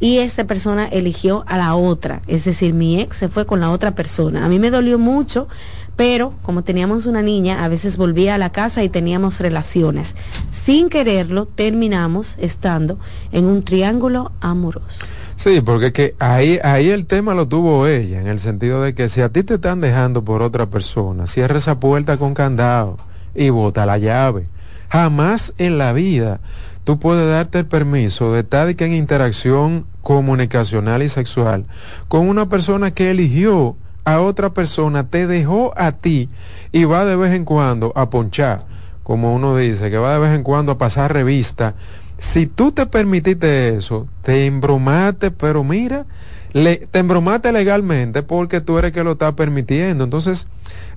[0.00, 3.70] y esta persona eligió a la otra, es decir, mi ex se fue con la
[3.70, 4.44] otra persona.
[4.44, 5.48] A mí me dolió mucho,
[5.96, 10.14] pero como teníamos una niña, a veces volvía a la casa y teníamos relaciones.
[10.50, 12.98] Sin quererlo, terminamos estando
[13.30, 15.04] en un triángulo amoroso.
[15.36, 19.08] Sí, porque que ahí, ahí el tema lo tuvo ella, en el sentido de que
[19.08, 22.98] si a ti te están dejando por otra persona, cierra esa puerta con candado
[23.34, 24.48] y bota la llave.
[24.88, 26.40] Jamás en la vida
[26.84, 31.64] tú puedes darte el permiso de estar en interacción comunicacional y sexual
[32.08, 36.28] con una persona que eligió a otra persona, te dejó a ti
[36.72, 38.66] y va de vez en cuando a ponchar,
[39.02, 41.74] como uno dice, que va de vez en cuando a pasar revista.
[42.18, 46.06] Si tú te permitiste eso, te embromaste, pero mira,
[46.52, 50.04] le, te embromaste legalmente porque tú eres que lo está permitiendo.
[50.04, 50.46] Entonces,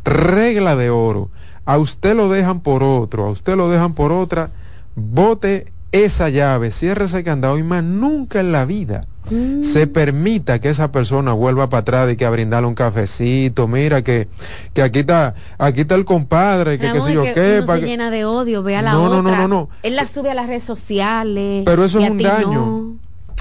[0.03, 1.29] regla de oro,
[1.65, 4.51] a usted lo dejan por otro, a usted lo dejan por otra,
[4.95, 9.63] vote esa llave, cierre ese candado y más nunca en la vida mm.
[9.63, 14.01] se permita que esa persona vuelva para atrás y que a brindarle un cafecito, mira
[14.01, 14.27] que,
[14.73, 17.63] que aquí está, aquí está el compadre, que qué sé yo qué.
[17.65, 19.21] se llena de odio, ve a la otra.
[19.21, 21.63] No, no, no, Él la sube a las redes sociales.
[21.65, 22.97] Pero eso es un daño.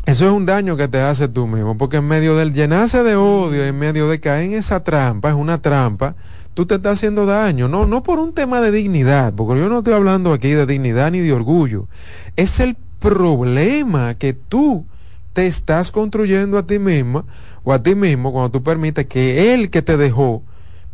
[0.06, 3.16] Eso es un daño que te hace tú mismo, porque en medio del llenarse de
[3.16, 6.14] odio, en medio de caer en esa trampa, es una trampa,
[6.56, 7.68] tú te estás haciendo daño.
[7.68, 11.10] No, no por un tema de dignidad, porque yo no estoy hablando aquí de dignidad
[11.10, 11.86] ni de orgullo.
[12.34, 14.86] Es el problema que tú
[15.34, 17.26] te estás construyendo a ti misma
[17.62, 20.44] o a ti mismo cuando tú permites que él que te dejó,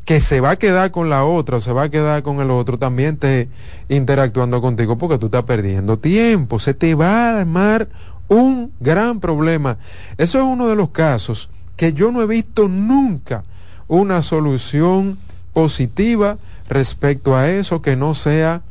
[0.05, 2.51] que se va a quedar con la otra o se va a quedar con el
[2.51, 3.49] otro, también esté
[3.89, 6.59] interactuando contigo porque tú estás perdiendo tiempo.
[6.59, 7.89] Se te va a armar
[8.26, 9.76] un gran problema.
[10.18, 13.45] Eso es uno de los casos que yo no he visto nunca
[13.87, 15.18] una solución
[15.53, 16.38] positiva
[16.68, 18.62] respecto a eso que no sea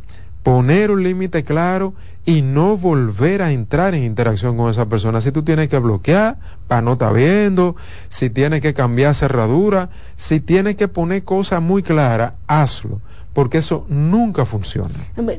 [0.43, 1.93] poner un límite claro
[2.25, 5.21] y no volver a entrar en interacción con esa persona.
[5.21, 7.75] Si tú tienes que bloquear para no estar viendo,
[8.09, 13.01] si tienes que cambiar cerradura, si tienes que poner cosas muy claras, hazlo.
[13.33, 14.89] Porque eso nunca funciona.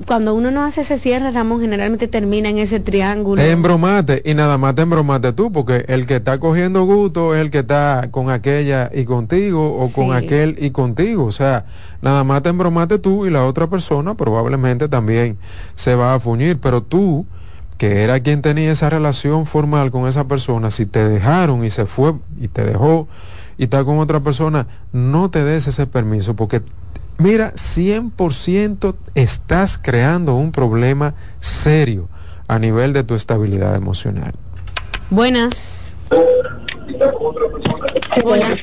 [0.07, 3.43] Cuando uno no hace ese cierre, Ramón, generalmente termina en ese triángulo.
[3.43, 7.43] Te embromate y nada más te embromate tú, porque el que está cogiendo gusto es
[7.43, 11.27] el que está con aquella y contigo o con aquel y contigo.
[11.27, 11.67] O sea,
[12.01, 15.37] nada más te embromate tú y la otra persona probablemente también
[15.75, 17.27] se va a fuñir, pero tú
[17.77, 21.85] que era quien tenía esa relación formal con esa persona, si te dejaron y se
[21.85, 23.09] fue y te dejó
[23.59, 26.63] y está con otra persona, no te des ese permiso porque
[27.19, 32.09] mira, 100% estás creando un problema serio
[32.49, 34.33] a nivel de tu estabilidad emocional.
[35.11, 35.97] Buenas.
[38.25, 38.57] Hola.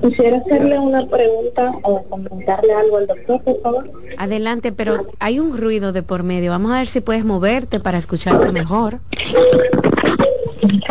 [0.00, 3.90] Quisiera hacerle una pregunta o comentarle algo al doctor, por favor.
[4.16, 6.52] Adelante, pero hay un ruido de por medio.
[6.52, 9.00] Vamos a ver si puedes moverte para escucharte mejor.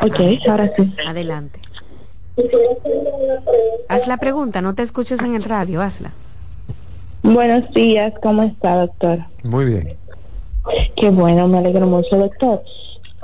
[0.03, 0.93] Ok, ahora sí.
[1.07, 1.59] Adelante.
[3.87, 6.13] Haz la pregunta, no te escuches en el radio, hazla.
[7.23, 9.19] Buenos días, ¿cómo está, doctor?
[9.43, 9.97] Muy bien.
[10.95, 12.61] Qué bueno, me alegro mucho, doctor.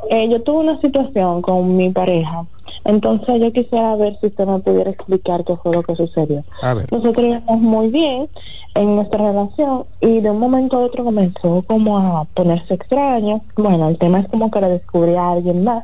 [0.09, 2.45] Eh, yo tuve una situación con mi pareja,
[2.85, 6.43] entonces yo quisiera ver si usted me pudiera explicar qué fue lo que sucedió.
[6.89, 8.29] Nosotros íbamos muy bien
[8.75, 13.41] en nuestra relación y de un momento a otro comenzó como a ponerse extraño.
[13.55, 15.83] Bueno, el tema es como que le descubrí a alguien más.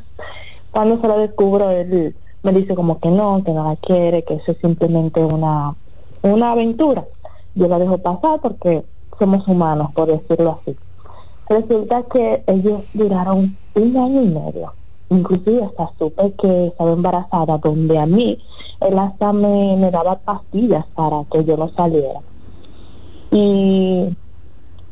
[0.71, 4.35] Cuando se lo descubro, él me dice como que no, que no la quiere, que
[4.35, 5.75] eso es simplemente una,
[6.21, 7.05] una aventura.
[7.55, 8.85] Yo la dejo pasar porque
[9.17, 10.77] somos humanos, por decirlo así.
[11.49, 14.73] Resulta que ellos duraron un año y medio.
[15.09, 18.37] Inclusive hasta supe que estaba embarazada, donde a mí
[18.81, 22.19] él hasta me, me daba pastillas para que yo no saliera.
[23.31, 24.09] Y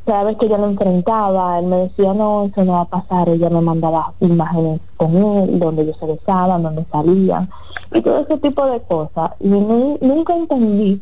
[0.05, 3.27] cada vez que yo lo enfrentaba, él me decía, no, eso no va a pasar,
[3.29, 7.49] ella me mandaba imágenes con él, donde ellos se besaban, donde salían,
[7.93, 9.31] y todo ese tipo de cosas.
[9.39, 11.01] Y nunca entendí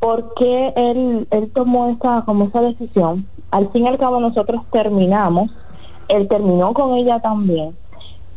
[0.00, 3.26] por qué él, él tomó esa, como esa decisión.
[3.50, 5.50] Al fin y al cabo nosotros terminamos,
[6.08, 7.76] él terminó con ella también,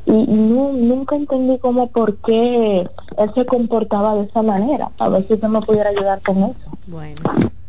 [0.05, 2.81] y, nunca entendí cómo por qué
[3.17, 4.91] él se comportaba de esa manera.
[4.99, 6.69] A ver si usted me pudiera ayudar con eso.
[6.87, 7.15] Bueno.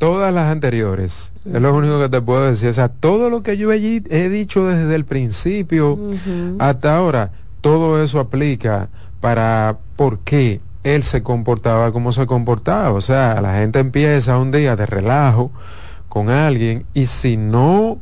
[0.04, 2.68] Todas las anteriores, es lo único que te puedo decir.
[2.68, 5.98] O sea, todo lo que yo he, he dicho desde el principio
[6.58, 7.30] hasta ahora,
[7.62, 8.90] todo eso aplica
[9.22, 12.92] para por qué él se comportaba como se comportaba.
[12.92, 15.50] O sea, la gente empieza un día de relajo
[16.10, 17.98] con alguien y si no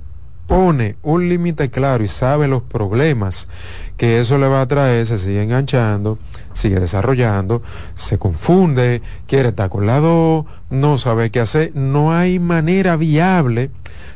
[0.53, 3.48] pone un límite claro y sabe los problemas
[3.96, 6.18] que eso le va a traer, se sigue enganchando,
[6.53, 7.62] sigue desarrollando,
[7.94, 9.98] se confunde, quiere estar con la
[10.68, 13.70] no sabe qué hacer, no hay manera viable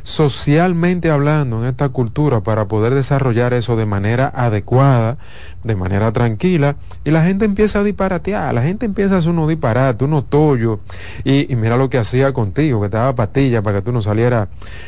[0.06, 5.18] socialmente hablando en esta cultura para poder desarrollar eso de manera adecuada,
[5.64, 9.48] de manera tranquila, y la gente empieza a disparatear, la gente empieza a hacer unos
[9.48, 10.78] disparates, unos tollos,
[11.24, 14.46] y, mira lo que hacía contigo, que te daba pastillas para que tú no salieras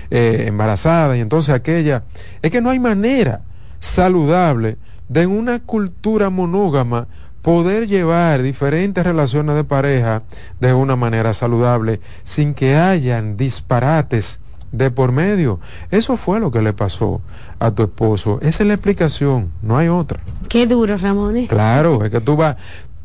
[0.09, 2.05] eh, embarazada, y entonces aquella,
[2.41, 3.41] es que no hay manera
[3.81, 4.77] saludable
[5.09, 7.09] de una cultura monógama
[7.43, 10.23] poder llevar diferentes relaciones de pareja
[10.61, 14.39] de una manera saludable sin que hayan disparates
[14.73, 15.61] de por medio.
[15.91, 17.21] Eso fue lo que le pasó
[17.59, 18.39] a tu esposo.
[18.43, 20.21] Esa es la explicación, no hay otra.
[20.49, 21.47] Qué duro, Ramón.
[21.47, 22.57] Claro, es que tú vas,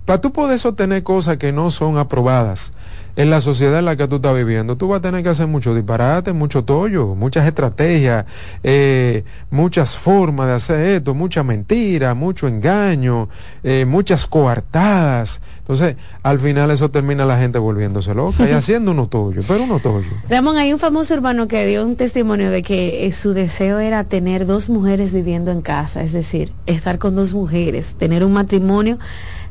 [0.06, 2.72] para tú poder sostener cosas que no son aprobadas
[3.16, 5.48] en la sociedad en la que tú estás viviendo, tú vas a tener que hacer
[5.48, 8.26] mucho disparate, mucho tollo, muchas estrategias,
[8.64, 13.30] eh, muchas formas de hacer esto, mucha mentira, mucho engaño,
[13.64, 15.42] eh, muchas coartadas.
[15.60, 19.80] Entonces, al final eso termina la gente volviéndose loca y haciendo uno tollo, pero uno
[19.80, 20.10] tollo.
[20.28, 24.04] Ramón, hay un famoso hermano que dio un testimonio de que eh, su deseo era
[24.04, 28.98] tener dos mujeres viviendo en casa, es decir, estar con dos mujeres, tener un matrimonio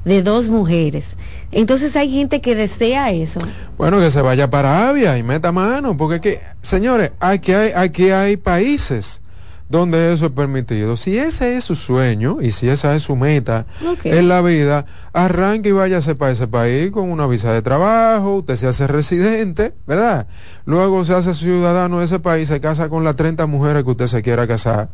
[0.04, 1.16] de dos mujeres.
[1.50, 3.40] Entonces hay gente que desea eso.
[3.78, 8.10] Bueno, que se vaya para Avia y meta mano, porque que, señores, aquí hay, aquí
[8.10, 9.22] hay países
[9.72, 10.98] donde eso es permitido.
[10.98, 13.64] Si ese es su sueño y si esa es su meta
[14.04, 14.84] en la vida,
[15.14, 19.72] arranque y váyase para ese país con una visa de trabajo, usted se hace residente,
[19.86, 20.26] ¿verdad?
[20.66, 24.06] Luego se hace ciudadano de ese país, se casa con las 30 mujeres que usted
[24.08, 24.90] se quiera casar,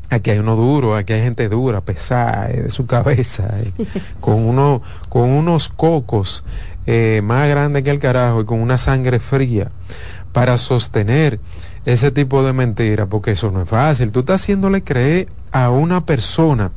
[0.10, 3.72] Aquí hay uno duro, aquí hay gente dura, pesada, eh, de su cabeza, eh,
[4.20, 6.44] con, uno, con unos cocos
[6.86, 9.70] eh, más grandes que el carajo y con una sangre fría
[10.34, 11.40] para sostener
[11.86, 14.12] ese tipo de mentira, porque eso no es fácil.
[14.12, 16.72] Tú estás haciéndole creer a una persona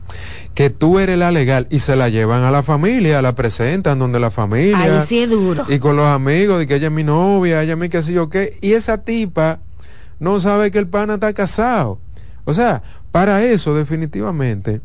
[0.55, 4.21] que tú eres la legal y se la llevan a la familia, la presentan donde
[4.21, 5.01] la familia.
[5.01, 5.65] Ahí sí es duro.
[5.69, 8.13] Y con los amigos de que ella es mi novia, ella es mi qué sé
[8.13, 8.59] yo qué.
[8.61, 9.61] Y esa tipa
[10.21, 11.99] no sabe que el pana está casado.
[12.45, 14.81] O sea, para eso definitivamente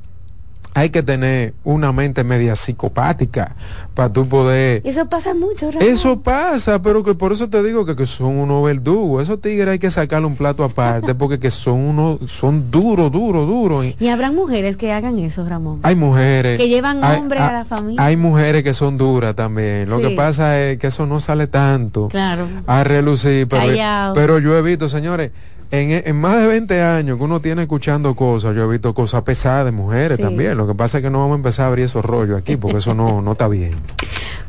[0.77, 3.55] hay que tener una mente media psicopática
[3.95, 4.83] para tú poder...
[4.85, 8.63] Eso pasa mucho, Eso pasa, pero que por eso te digo que, que son unos
[8.63, 9.23] verdugos.
[9.23, 13.47] Esos tigres hay que sacarle un plato aparte porque que son unos, son duros, duros,
[13.47, 13.87] duros.
[13.99, 15.79] Y habrá mujeres que hagan eso, Ramón.
[15.81, 16.59] Hay mujeres...
[16.59, 18.05] Que llevan hombres a, la familia.
[18.05, 19.89] Hay mujeres que son duras también.
[19.89, 22.07] Lo que pasa es que eso no sale tanto.
[22.09, 22.45] Claro.
[22.67, 23.47] A relucir.
[23.47, 25.31] Pero, pero yo he visto, señores
[25.71, 29.65] en, más de 20 años que uno tiene escuchando cosas, yo he visto cosas pesadas
[29.65, 30.57] de mujeres también.
[30.57, 32.77] Lo que pasa es que no vamos a empezar a abrir esos rollos aquí porque
[32.77, 33.71] eso no, no está bien.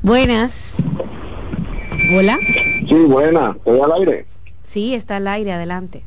[0.02, 0.76] Buenas.
[2.16, 2.38] Hola.
[2.88, 3.56] Sí, buenas.
[3.56, 4.26] ¿Estoy al aire?
[4.64, 5.52] Sí, está al aire.
[5.52, 6.04] Adelante.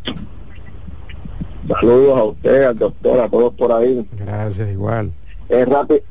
[1.67, 4.05] Saludos a usted, al doctor, a todos por ahí.
[4.17, 5.11] Gracias, igual.
[5.47, 6.01] Es, rápido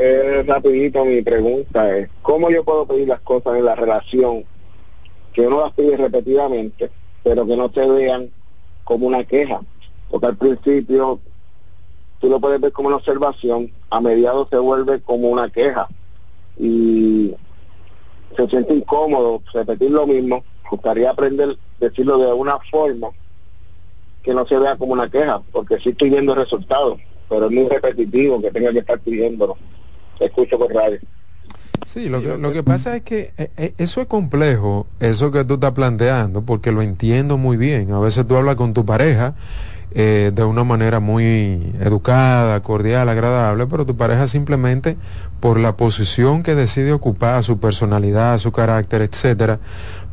[0.00, 4.44] es rapidito mi pregunta es, ¿cómo yo puedo pedir las cosas en la relación
[5.34, 6.90] que uno las pide repetidamente
[7.22, 8.30] pero que no se vean
[8.84, 9.60] como una queja,
[10.08, 11.20] porque al principio
[12.18, 15.88] tú lo puedes ver como una observación, a mediados se vuelve como una queja
[16.58, 17.34] y
[18.36, 23.08] se siente incómodo repetir lo mismo, gustaría aprender decirlo de una forma
[24.22, 27.68] que no se vea como una queja, porque sí estoy viendo resultados, pero es muy
[27.68, 29.56] repetitivo que tenga que estar pidiéndolo.
[30.18, 31.00] Escucho por radio.
[31.86, 35.44] Sí, lo que, lo que pasa es que eh, eh, eso es complejo, eso que
[35.44, 37.92] tú estás planteando, porque lo entiendo muy bien.
[37.92, 39.34] A veces tú hablas con tu pareja
[39.92, 44.96] eh, de una manera muy educada, cordial, agradable, pero tu pareja simplemente
[45.40, 49.58] por la posición que decide ocupar, su personalidad, su carácter, etcétera,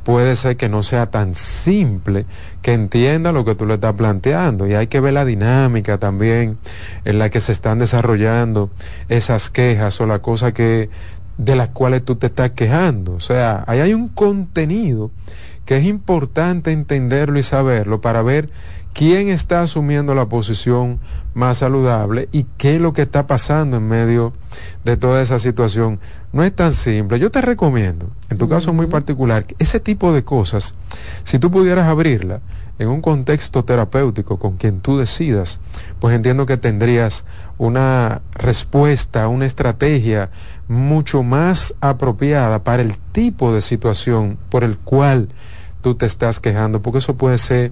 [0.07, 2.25] puede ser que no sea tan simple
[2.61, 6.57] que entienda lo que tú le estás planteando y hay que ver la dinámica también
[7.03, 8.69] en la que se están desarrollando
[9.09, 10.89] esas quejas o la cosa que
[11.37, 13.13] de las cuales tú te estás quejando.
[13.13, 15.11] O sea, ahí hay un contenido
[15.65, 18.49] que es importante entenderlo y saberlo para ver
[18.93, 20.99] quién está asumiendo la posición
[21.35, 24.33] más saludable y qué es lo que está pasando en medio
[24.85, 25.99] de toda esa situación.
[26.33, 27.19] No es tan simple.
[27.19, 30.73] Yo te recomiendo, en tu caso muy particular, ese tipo de cosas,
[31.25, 32.39] si tú pudieras abrirla
[32.79, 35.59] en un contexto terapéutico con quien tú decidas,
[35.99, 37.23] pues entiendo que tendrías
[37.57, 40.31] una respuesta, una estrategia
[40.67, 45.29] mucho más apropiada para el tipo de situación por el cual
[45.81, 47.71] tú te estás quejando, porque eso puede ser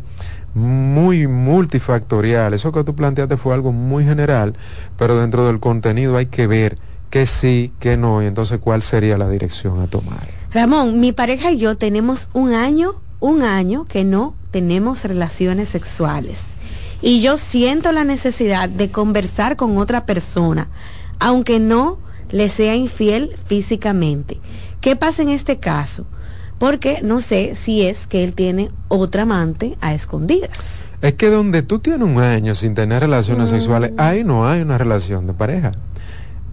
[0.54, 2.54] muy multifactorial.
[2.54, 4.56] Eso que tú planteaste fue algo muy general,
[4.98, 6.78] pero dentro del contenido hay que ver
[7.10, 10.28] qué sí, qué no, y entonces cuál sería la dirección a tomar.
[10.54, 16.56] Ramón, mi pareja y yo tenemos un año, un año que no tenemos relaciones sexuales.
[17.02, 20.70] Y yo siento la necesidad de conversar con otra persona,
[21.20, 22.00] aunque no
[22.32, 24.40] le sea infiel físicamente.
[24.82, 26.06] ¿Qué pasa en este caso?
[26.60, 30.84] Porque no sé si es que él tiene otra amante a escondidas.
[31.02, 33.56] Es que donde tú tienes un año sin tener relaciones mm.
[33.56, 35.72] sexuales, ahí no hay una relación de pareja.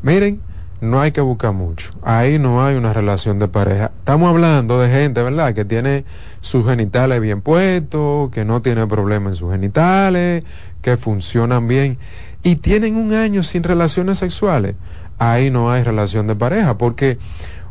[0.02, 0.40] Miren,
[0.80, 1.92] no hay que buscar mucho.
[2.02, 3.92] Ahí no hay una relación de pareja.
[3.98, 5.54] Estamos hablando de gente, ¿verdad?
[5.54, 6.04] Que tiene
[6.40, 10.42] sus genitales bien puestos, que no tiene problema en sus genitales,
[10.82, 11.98] que funcionan bien
[12.42, 14.74] y tienen un año sin relaciones sexuales
[15.18, 17.18] ahí no hay relación de pareja, porque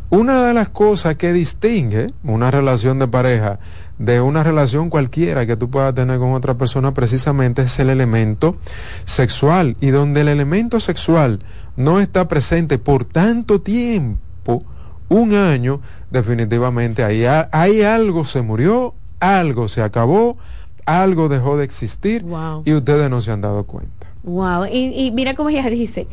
[0.10, 3.60] una de las cosas que distingue una relación de pareja
[3.98, 8.58] de una relación cualquiera que tú puedas tener con otra persona precisamente es el elemento
[9.06, 11.40] sexual y donde el elemento sexual
[11.78, 14.64] no está presente por tanto tiempo,
[15.08, 20.38] un año, definitivamente ahí, ahí algo se murió, algo se acabó,
[20.86, 22.26] algo dejó de existir
[22.66, 24.08] y ustedes no se han dado cuenta.
[24.24, 26.08] Wow, y, y mira cómo ella dice,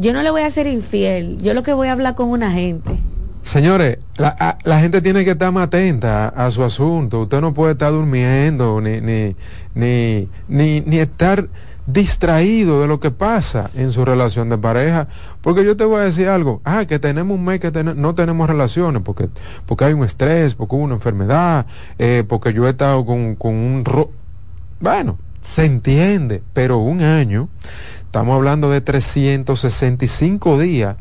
[0.00, 2.50] yo no le voy a ser infiel, yo lo que voy a hablar con una
[2.50, 2.98] gente.
[3.42, 7.22] Señores, la, gente tiene que estar más atenta a, su asunto.
[7.22, 9.36] Usted no puede estar durmiendo ni, ni,
[9.74, 11.48] ni, ni, ni estar
[11.86, 15.06] distraído de lo que pasa en su relación de pareja.
[15.42, 18.48] Porque yo te voy a decir algo, ah, que tenemos un mes que no tenemos
[18.48, 19.28] relaciones, porque,
[19.66, 21.66] porque hay un estrés, porque hubo una enfermedad,
[21.98, 23.84] eh, porque yo he estado con, con un...
[23.84, 24.10] Ro
[24.80, 27.48] bueno, se entiende, pero un año,
[28.10, 30.96] estamos hablando de 365 días,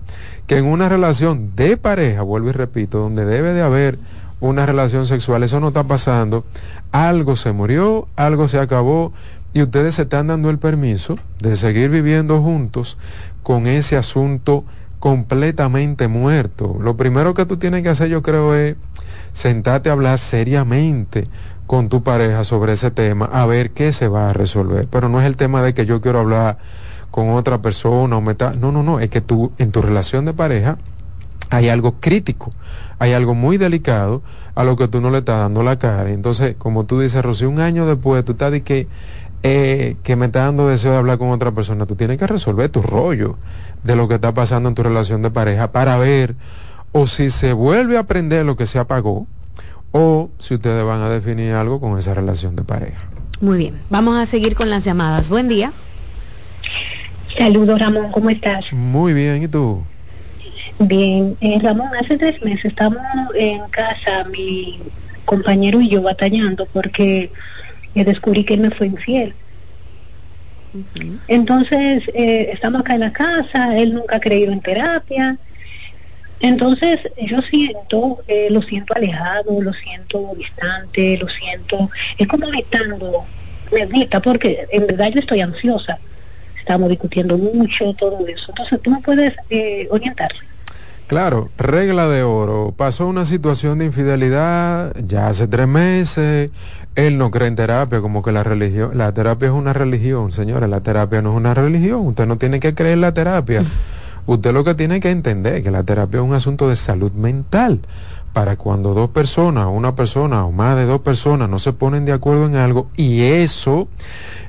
[0.45, 3.97] que en una relación de pareja, vuelvo y repito, donde debe de haber
[4.39, 6.45] una relación sexual, eso no está pasando,
[6.91, 9.11] algo se murió, algo se acabó,
[9.53, 12.99] y ustedes se están dando el permiso de seguir viviendo juntos
[13.41, 14.63] con ese asunto
[14.99, 16.77] completamente muerto.
[16.79, 18.75] Lo primero que tú tienes que hacer, yo creo, es
[19.33, 21.23] sentarte a hablar seriamente
[21.65, 24.87] con tu pareja sobre ese tema, a ver qué se va a resolver.
[24.91, 26.59] Pero no es el tema de que yo quiero hablar
[27.11, 28.53] con otra persona o meta...
[28.59, 30.77] No, no, no, es que tú en tu relación de pareja
[31.49, 32.51] hay algo crítico,
[32.99, 34.21] hay algo muy delicado
[34.55, 36.09] a lo que tú no le estás dando la cara.
[36.11, 38.87] Entonces, como tú dices, Rocío, un año después tú estás de que
[39.41, 42.69] eh, que me está dando deseo de hablar con otra persona, tú tienes que resolver
[42.69, 43.37] tu rollo
[43.83, 46.35] de lo que está pasando en tu relación de pareja para ver
[46.91, 49.27] o si se vuelve a aprender lo que se apagó
[49.91, 53.07] o si ustedes van a definir algo con esa relación de pareja.
[53.39, 55.29] Muy bien, vamos a seguir con las llamadas.
[55.29, 55.71] Buen día.
[57.37, 58.71] Saludos Ramón, ¿cómo estás?
[58.73, 59.83] Muy bien, ¿y tú?
[60.79, 63.01] Bien, eh, Ramón, hace tres meses estamos
[63.35, 64.81] en casa, mi
[65.25, 67.31] compañero y yo batallando porque
[67.93, 69.35] descubrí que él me fue infiel.
[71.27, 75.37] Entonces, eh, estamos acá en la casa, él nunca ha creído en terapia.
[76.39, 83.27] Entonces, yo siento, eh, lo siento alejado, lo siento distante, lo siento, es como gritando,
[83.71, 85.99] me porque en verdad yo estoy ansiosa.
[86.69, 88.45] Estamos discutiendo mucho, todo eso.
[88.49, 90.29] Entonces, tú me puedes eh, orientar.
[91.07, 92.75] Claro, regla de oro.
[92.77, 96.51] Pasó una situación de infidelidad ya hace tres meses.
[96.93, 100.67] Él no cree en terapia, como que la religión, la terapia es una religión, señora.
[100.67, 102.05] La terapia no es una religión.
[102.05, 103.63] Usted no tiene que creer en la terapia.
[104.27, 107.79] Usted lo que tiene que entender que la terapia es un asunto de salud mental
[108.33, 112.11] para cuando dos personas, una persona o más de dos personas no se ponen de
[112.11, 113.87] acuerdo en algo y eso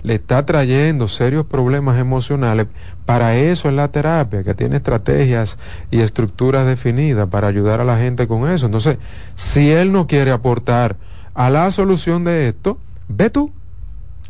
[0.02, 2.66] le está trayendo serios problemas emocionales,
[3.06, 5.58] para eso es la terapia, que tiene estrategias
[5.90, 8.66] y estructuras definidas para ayudar a la gente con eso.
[8.66, 8.98] Entonces,
[9.34, 10.96] si él no quiere aportar
[11.34, 12.78] a la solución de esto,
[13.08, 13.50] ve tú,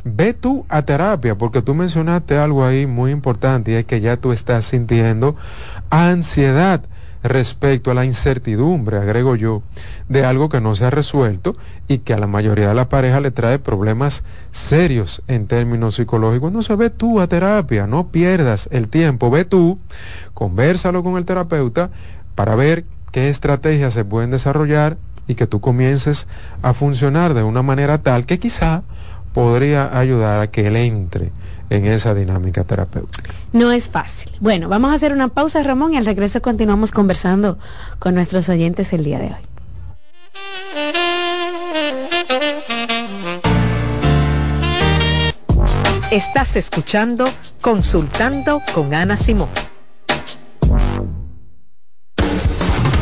[0.04, 4.16] ve tú a terapia, porque tú mencionaste algo ahí muy importante y es que ya
[4.16, 5.36] tú estás sintiendo
[5.90, 6.82] ansiedad
[7.22, 9.62] respecto a la incertidumbre, agrego yo,
[10.08, 11.56] de algo que no se ha resuelto
[11.88, 16.52] y que a la mayoría de la pareja le trae problemas serios en términos psicológicos.
[16.52, 19.78] No se ve tú a terapia, no pierdas el tiempo, ve tú,
[20.34, 21.90] conversalo con el terapeuta
[22.34, 24.96] para ver qué estrategias se pueden desarrollar
[25.26, 26.26] y que tú comiences
[26.62, 28.82] a funcionar de una manera tal que quizá
[29.32, 31.32] podría ayudar a que él entre
[31.70, 33.32] en esa dinámica terapéutica.
[33.52, 34.32] No es fácil.
[34.40, 37.58] Bueno, vamos a hacer una pausa, Ramón, y al regreso continuamos conversando
[37.98, 39.50] con nuestros oyentes el día de hoy.
[46.10, 47.28] Estás escuchando
[47.60, 49.48] Consultando con Ana Simón.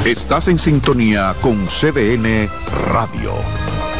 [0.04, 2.50] Estás en sintonía con CDN
[2.92, 3.32] Radio.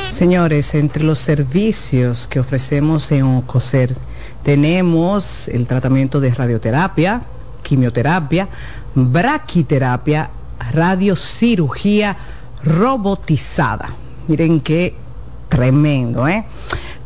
[0.09, 3.95] Señores, entre los servicios que ofrecemos en OCOSER
[4.43, 7.21] tenemos el tratamiento de radioterapia,
[7.63, 8.49] quimioterapia,
[8.93, 10.29] braquiterapia,
[10.71, 12.17] radiocirugía
[12.63, 13.89] robotizada.
[14.27, 14.95] Miren qué
[15.49, 16.45] tremendo, ¿eh?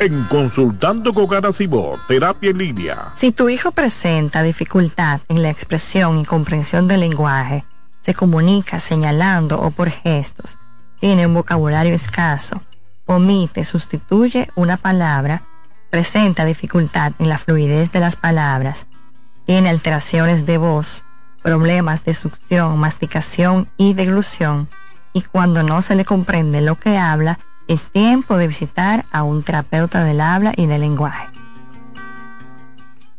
[0.00, 3.12] en Consultando con Garacimo, Terapia en Línea.
[3.16, 7.64] Si tu hijo presenta dificultad en la expresión y comprensión del lenguaje,
[8.02, 10.58] se comunica señalando o por gestos,
[11.00, 12.60] tiene un vocabulario escaso,
[13.06, 15.42] omite, sustituye una palabra,
[15.90, 18.86] presenta dificultad en la fluidez de las palabras,
[19.46, 21.04] tiene alteraciones de voz,
[21.42, 24.68] problemas de succión, masticación y deglución,
[25.12, 27.38] y cuando no se le comprende lo que habla,
[27.68, 31.33] es tiempo de visitar a un terapeuta del habla y del lenguaje.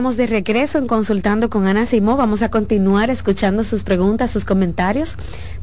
[0.00, 2.16] Estamos de regreso en Consultando con Ana Simó.
[2.16, 5.14] Vamos a continuar escuchando sus preguntas, sus comentarios,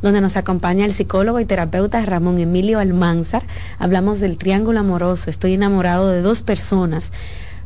[0.04, 3.42] donde nos acompaña el psicólogo y terapeuta Ramón Emilio Almanzar.
[3.80, 5.32] Hablamos del triángulo amoroso.
[5.32, 7.12] Estoy enamorado de dos personas.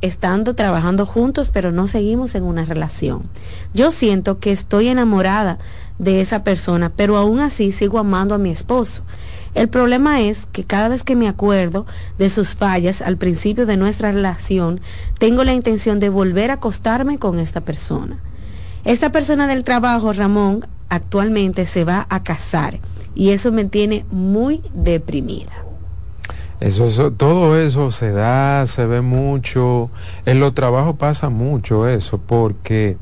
[0.00, 3.22] estando trabajando juntos, pero no seguimos en una relación.
[3.74, 5.58] Yo siento que estoy enamorada
[5.98, 9.02] de esa persona, pero aún así sigo amando a mi esposo.
[9.54, 11.86] El problema es que cada vez que me acuerdo
[12.18, 14.80] de sus fallas al principio de nuestra relación,
[15.18, 18.18] tengo la intención de volver a acostarme con esta persona.
[18.84, 22.78] Esta persona del trabajo, Ramón, actualmente se va a casar
[23.14, 25.67] y eso me tiene muy deprimida.
[26.60, 29.90] Eso, eso, todo eso se da, se ve mucho.
[30.26, 32.96] En los trabajos pasa mucho eso, porque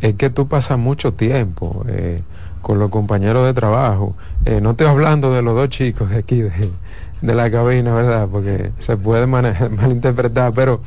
[0.00, 1.84] es que tú pasas mucho tiempo.
[1.88, 2.22] Eh,
[2.66, 4.16] con los compañeros de trabajo.
[4.44, 6.72] Eh, no estoy hablando de los dos chicos de aquí, de,
[7.22, 8.26] la cabina, ¿verdad?
[8.28, 10.80] Porque se puede malinterpretar, pero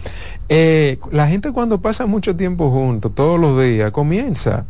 [0.50, 4.66] eh, la gente cuando pasa mucho tiempo juntos, todos los días, comienza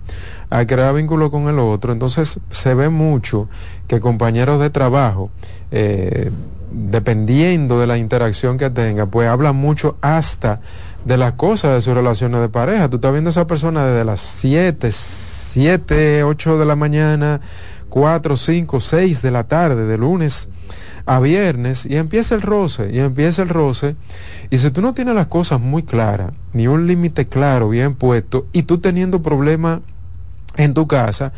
[0.52, 3.50] a crear vínculo con el otro, entonces se ve mucho
[3.88, 5.32] que compañeros de trabajo,
[5.72, 6.30] eh,
[6.72, 10.62] dependiendo de la interacción que tenga, pues hablan mucho hasta
[11.06, 12.90] de las cosas de sus relaciones de pareja.
[12.90, 17.42] Tú estás viendo a esa persona desde las 7, 7, 8 de la mañana,
[17.90, 20.50] 4, 5, 6 de la tarde, de lunes
[21.06, 23.96] a viernes, y empieza el roce, y empieza el roce,
[24.52, 28.46] y si tú no tienes las cosas muy claras, ni un límite claro, bien puesto,
[28.54, 29.80] y tú teniendo problemas
[30.56, 31.34] en tu casa,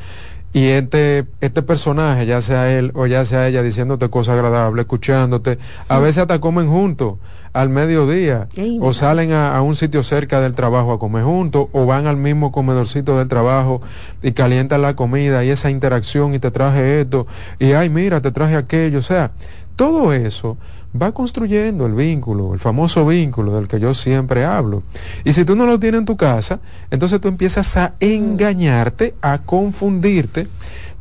[0.54, 5.60] y este, este personaje, ya sea él o ya sea ella, diciéndote cosas agradables, escuchándote,
[5.88, 7.16] a veces hasta comen juntos
[7.54, 8.48] al mediodía,
[8.80, 12.52] o salen a, un sitio cerca del trabajo a comer juntos, o van al mismo
[12.52, 13.82] comedorcito del trabajo
[14.22, 17.28] y calientan la comida y esa interacción y te traje esto,
[17.60, 19.32] y ay, mira, te traje aquello, o sea,
[19.76, 20.58] todo eso
[21.00, 24.84] va construyendo el vínculo, el famoso vínculo del que yo siempre hablo.
[25.24, 29.40] Y si tú no lo tienes en tu casa, entonces tú empiezas a engañarte, a
[29.40, 30.48] confundirte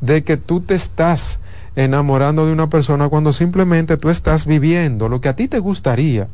[0.01, 1.41] de que tú te estás
[1.77, 6.29] enamorando de una persona cuando simplemente tú estás viviendo lo que a ti te gustaría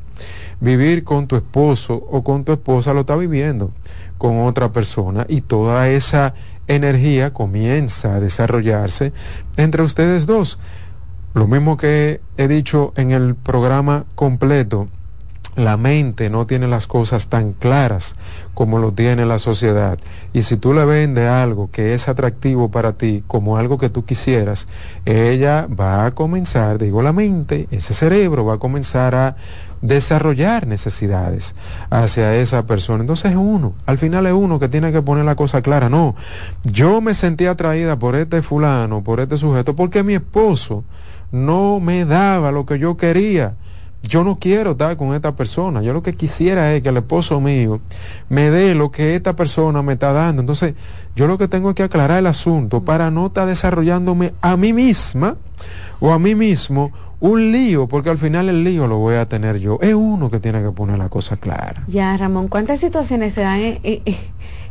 [0.61, 3.71] vivir con tu esposo o con tu esposa, lo está viviendo
[4.19, 6.35] con otra persona y toda esa
[6.69, 9.13] energía comienza a desarrollarse
[9.57, 10.59] entre ustedes dos.
[11.37, 14.89] Lo mismo que he dicho en el programa completo,
[15.55, 18.17] la mente no tiene las cosas tan claras
[18.55, 19.99] como lo tiene la sociedad.
[20.33, 24.07] Y si tú le vendes algo que es atractivo para ti como algo que tú
[24.07, 24.67] quisieras,
[25.05, 29.37] ella va a comenzar, digo la mente, ese cerebro va a comenzar a
[29.83, 31.55] desarrollar necesidades
[31.91, 33.03] hacia esa persona.
[33.03, 35.91] Entonces es uno, al final es uno que tiene que poner la cosa clara.
[35.91, 36.17] No,
[36.65, 40.83] yo me sentí atraída por este fulano, por este sujeto, porque mi esposo
[41.33, 43.55] no me daba lo que yo quería.
[44.03, 45.83] Yo no quiero estar con esta persona.
[45.83, 47.81] Yo lo que quisiera es que el esposo mío
[48.29, 50.43] me dé lo que esta persona me está dando.
[50.43, 50.75] Entonces,
[51.17, 55.37] yo lo que tengo que aclarar el asunto para no estar desarrollándome a mí misma
[55.99, 59.59] o a mí mismo un lío, porque al final el lío lo voy a tener
[59.59, 59.79] yo.
[59.81, 61.85] Es uno que tiene que poner la cosa clara.
[61.89, 64.03] Ya, Ramón, ¿cuántas situaciones se dan en,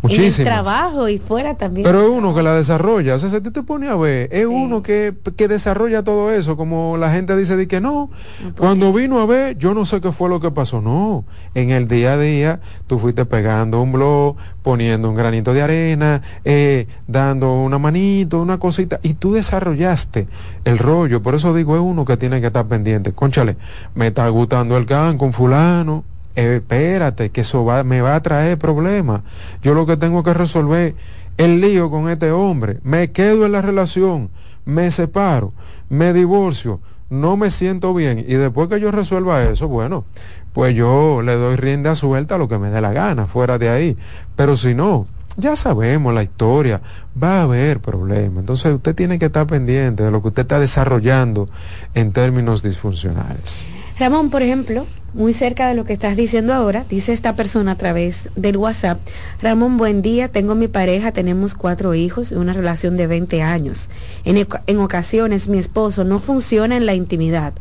[0.08, 1.86] el trabajo y fuera también.
[1.86, 3.16] Pero es uno que la desarrolla.
[3.16, 6.58] O sea, si te pone a ver, es uno que, que, desarrolla todo eso.
[6.58, 8.10] Como la gente dice de que no,
[8.58, 10.82] cuando vino a ver, yo no sé qué fue lo que pasó.
[10.82, 15.62] No, en el día a día, tú fuiste pegando un blog, poniendo un granito de
[15.62, 20.28] arena, eh, dando una manito, una cosita, y tú desarrollaste
[20.64, 21.22] el rollo.
[21.22, 23.14] Por eso digo, es uno que tiene que estar pendiente.
[23.14, 23.58] Conchale,
[23.94, 26.04] me está gustando el can con fulano
[26.36, 29.22] espérate, que eso va, me va a traer problemas.
[29.62, 30.96] Yo lo que tengo que resolver
[31.38, 32.80] el lío con este hombre.
[32.84, 34.30] Me quedo en la relación,
[34.66, 35.54] me separo,
[35.90, 36.80] me divorcio,
[37.10, 38.20] no me siento bien.
[38.20, 40.06] Y después que yo resuelva eso, bueno,
[40.54, 43.70] pues yo le doy rienda suelta a lo que me dé la gana, fuera de
[43.70, 43.98] ahí.
[44.36, 45.08] Pero si no,
[45.38, 46.82] ya sabemos la historia,
[47.22, 48.40] va a haber problemas.
[48.40, 51.50] Entonces usted tiene que estar pendiente de lo que usted está desarrollando
[51.94, 53.66] en términos disfuncionales.
[53.98, 57.78] Ramón, por ejemplo, muy cerca de lo que estás diciendo ahora, dice esta persona a
[57.78, 59.00] través del WhatsApp,
[59.42, 63.90] Ramón, buen día, tengo mi pareja, tenemos cuatro hijos y una relación de 20 años.
[64.26, 67.54] En, en ocasiones mi esposo no funciona en la intimidad,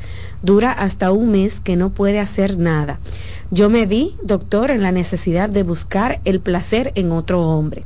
[0.43, 2.99] dura hasta un mes que no puede hacer nada.
[3.53, 7.85] Yo me vi, doctor, en la necesidad de buscar el placer en otro hombre.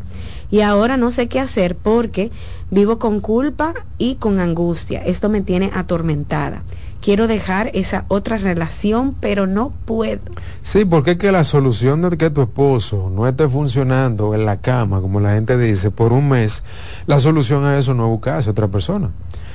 [0.50, 2.30] Y ahora no sé qué hacer porque
[2.70, 5.00] vivo con culpa y con angustia.
[5.00, 6.62] Esto me tiene atormentada
[7.00, 10.20] quiero dejar esa otra relación, pero no puedo.
[10.62, 14.60] Sí, porque es que la solución de que tu esposo no esté funcionando en la
[14.60, 16.62] cama, como la gente dice, por un mes,
[17.06, 19.10] la solución a eso no es buscarse otra persona.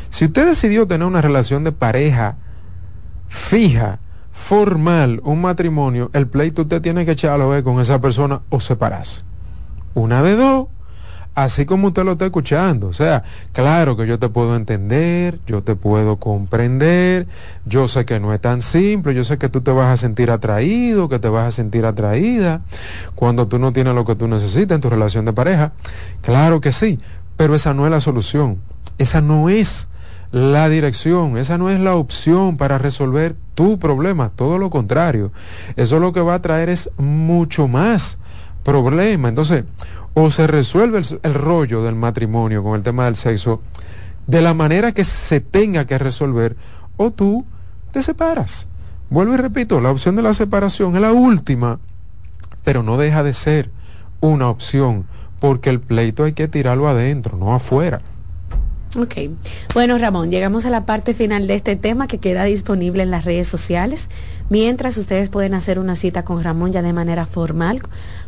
[0.09, 2.37] Si usted decidió tener una relación de pareja
[3.27, 3.99] fija,
[4.31, 9.23] formal, un matrimonio, el pleito usted tiene que echarlo ver con esa persona o separarse.
[9.95, 10.67] Una de dos,
[11.35, 12.87] así como usted lo está escuchando.
[12.87, 17.27] O sea, claro que yo te puedo entender, yo te puedo comprender,
[17.65, 20.31] yo sé que no es tan simple, yo sé que tú te vas a sentir
[20.31, 22.61] atraído, que te vas a sentir atraída
[23.15, 25.71] cuando tú no tienes lo que tú necesitas en tu relación de pareja.
[26.21, 26.99] Claro que sí,
[27.37, 28.59] pero esa no es la solución,
[28.97, 29.87] esa no es
[30.31, 35.31] la dirección, esa no es la opción para resolver tu problema, todo lo contrario,
[35.75, 38.17] eso lo que va a traer es mucho más
[38.63, 39.29] problema.
[39.29, 39.65] Entonces,
[40.13, 43.61] o se resuelve el, rollo del matrimonio con el tema del sexo
[44.27, 46.55] de la manera que se tenga que resolver,
[46.97, 47.45] o tú
[47.91, 48.67] te separas.
[49.09, 51.79] Vuelvo y repito, la opción de la separación es la última,
[52.63, 53.69] pero no deja de ser
[54.21, 55.05] una opción,
[55.39, 57.99] porque el pleito hay que tirarlo adentro, no afuera.
[58.95, 59.15] Ok.
[59.73, 63.25] Bueno, Ramón, llegamos a la parte final de este tema que queda disponible en las
[63.25, 64.07] redes sociales.
[64.49, 67.81] Mientras ustedes pueden hacer una cita con Ramón ya de manera formal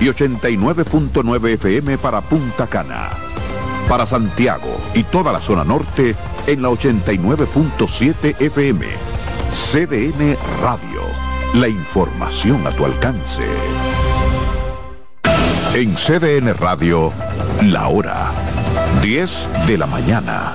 [0.00, 3.31] Y 89.9 FM para Punta Cana
[3.88, 6.14] para Santiago y toda la zona norte
[6.46, 8.86] en la 89.7 FM.
[9.54, 11.02] CDN Radio.
[11.54, 13.42] La información a tu alcance.
[15.74, 17.12] En CDN Radio,
[17.62, 18.30] la hora
[19.02, 20.54] 10 de la mañana.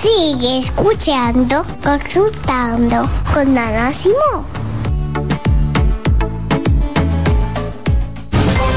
[0.00, 4.63] Sigue escuchando, consultando con Ana Simón.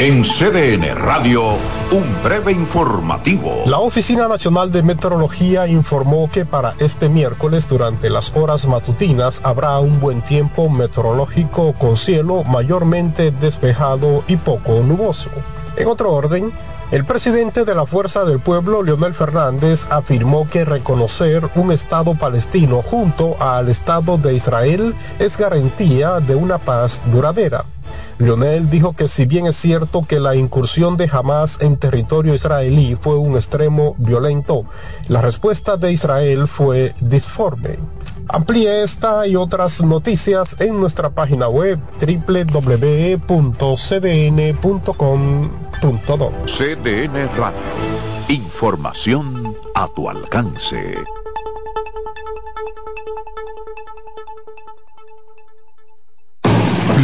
[0.00, 1.52] En CDN Radio,
[1.92, 3.62] un breve informativo.
[3.64, 9.78] La Oficina Nacional de Meteorología informó que para este miércoles durante las horas matutinas habrá
[9.78, 15.30] un buen tiempo meteorológico con cielo mayormente despejado y poco nuboso.
[15.76, 16.52] En otro orden,
[16.90, 22.82] El presidente de la Fuerza del Pueblo, Leonel Fernández, afirmó que reconocer un Estado palestino
[22.82, 27.64] junto al Estado de Israel es garantía de una paz duradera.
[28.18, 32.94] Leonel dijo que si bien es cierto que la incursión de Hamas en territorio israelí
[32.94, 34.64] fue un extremo violento,
[35.08, 37.78] la respuesta de Israel fue disforme.
[38.28, 43.22] Amplíe esta y otras noticias en nuestra página web www.cdn.com.do.
[46.46, 47.58] CDN Radio.
[48.28, 50.94] Información a tu alcance.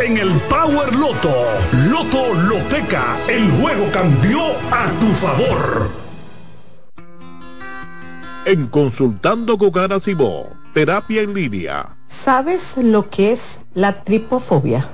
[0.00, 1.34] en el Power Loto.
[1.90, 5.90] Loto Loteca, el juego cambió a tu favor.
[8.44, 11.96] En Consultando con Cibó, terapia en línea.
[12.06, 14.88] ¿Sabes lo que es la tripofobia?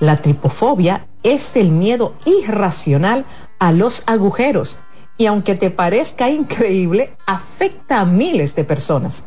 [0.00, 3.24] La tripofobia es el miedo irracional
[3.58, 4.78] a los agujeros
[5.16, 9.26] y aunque te parezca increíble, afecta a miles de personas.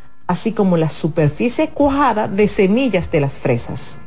[0.31, 3.99] así como la superficie cuajada de semillas de las fresas.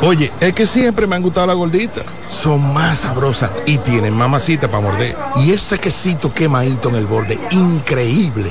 [0.00, 2.04] Oye, es que siempre me han gustado las gorditas.
[2.28, 5.16] Son más sabrosas y tienen mamacita para morder.
[5.36, 8.48] Y ese quesito quemadito en el borde, increíble.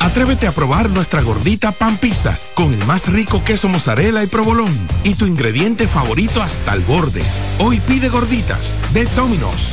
[0.00, 4.76] Atrévete a probar nuestra gordita pan pizza con el más rico queso mozzarella y provolón
[5.02, 7.22] y tu ingrediente favorito hasta el borde.
[7.58, 9.72] Hoy pide gorditas de Domino's.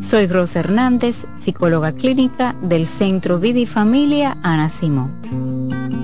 [0.00, 6.03] Soy Rosa Hernández, psicóloga clínica del Centro Vida y Familia Ana Simón.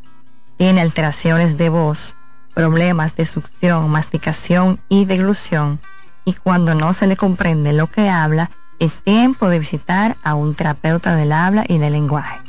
[0.58, 2.16] tiene alteraciones de voz,
[2.56, 5.80] problemas de succión, masticación y deglución,
[6.26, 8.50] y cuando no se le comprende lo que habla,
[8.80, 12.40] es tiempo de visitar a un terapeuta del habla y del lenguaje.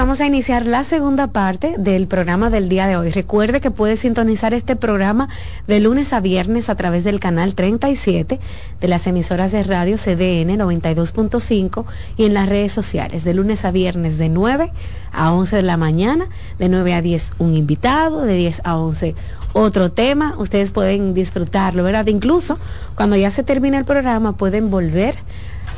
[0.00, 3.10] Vamos a iniciar la segunda parte del programa del día de hoy.
[3.10, 5.28] Recuerde que puede sintonizar este programa
[5.66, 8.40] de lunes a viernes a través del canal 37
[8.80, 11.84] de las emisoras de radio CDN 92.5
[12.16, 14.72] y en las redes sociales de lunes a viernes de 9
[15.12, 19.14] a 11 de la mañana, de 9 a 10 un invitado, de 10 a 11
[19.52, 20.34] otro tema.
[20.38, 22.06] Ustedes pueden disfrutarlo, ¿verdad?
[22.06, 22.58] Incluso
[22.94, 25.18] cuando ya se termina el programa pueden volver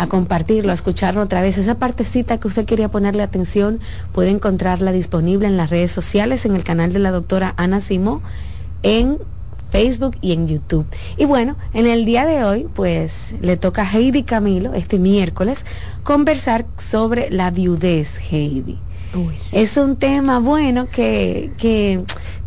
[0.08, 1.58] compartirlo, a escucharlo otra vez.
[1.58, 3.80] Esa partecita que usted quería ponerle atención
[4.12, 8.22] puede encontrarla disponible en las redes sociales, en el canal de la doctora Ana Simó,
[8.82, 9.18] en
[9.70, 10.86] Facebook y en YouTube.
[11.16, 15.64] Y bueno, en el día de hoy, pues le toca a Heidi Camilo, este miércoles,
[16.04, 18.78] conversar sobre la viudez, Heidi.
[19.50, 22.02] Es un tema bueno que, que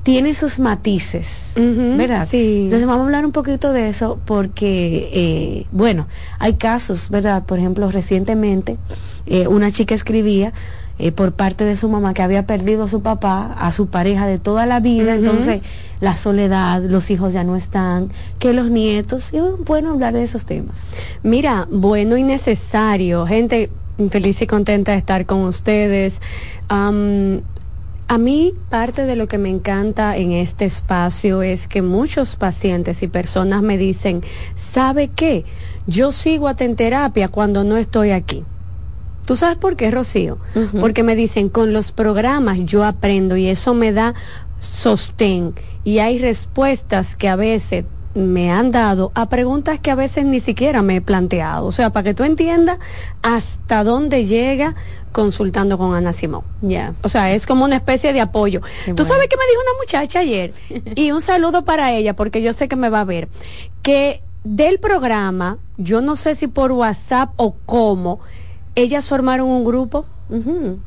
[0.05, 2.27] tiene sus matices, ¿verdad?
[2.29, 2.65] Sí.
[2.65, 6.07] Entonces vamos a hablar un poquito de eso porque, eh, bueno,
[6.37, 7.43] hay casos, ¿verdad?
[7.45, 8.77] Por ejemplo, recientemente
[9.25, 10.53] eh, una chica escribía
[10.99, 14.27] eh, por parte de su mamá que había perdido a su papá, a su pareja
[14.27, 15.61] de toda la vida, entonces
[16.01, 20.45] la soledad, los hijos ya no están, que los nietos, y bueno hablar de esos
[20.45, 20.93] temas.
[21.23, 23.71] Mira, bueno y necesario, gente
[24.11, 26.21] feliz y contenta de estar con ustedes.
[28.07, 33.01] A mí parte de lo que me encanta en este espacio es que muchos pacientes
[33.01, 34.21] y personas me dicen,
[34.53, 35.43] ¿sabe qué?
[35.87, 38.43] Yo sigo a terapia cuando no estoy aquí.
[39.25, 40.37] ¿Tú sabes por qué, Rocío?
[40.79, 44.13] Porque me dicen, con los programas yo aprendo y eso me da
[44.59, 45.55] sostén.
[45.83, 47.85] Y hay respuestas que a veces
[48.15, 51.67] me han dado a preguntas que a veces ni siquiera me he planteado.
[51.67, 52.79] O sea, para que tú entiendas
[53.21, 54.73] hasta dónde llega
[55.11, 56.43] consultando con Ana Simón.
[56.61, 56.93] Ya.
[57.03, 58.61] O sea, es como una especie de apoyo.
[58.95, 60.53] Tú sabes que me dijo una muchacha ayer,
[60.95, 63.27] y un saludo para ella, porque yo sé que me va a ver,
[63.81, 68.19] que del programa, yo no sé si por WhatsApp o cómo,
[68.75, 70.05] ellas formaron un grupo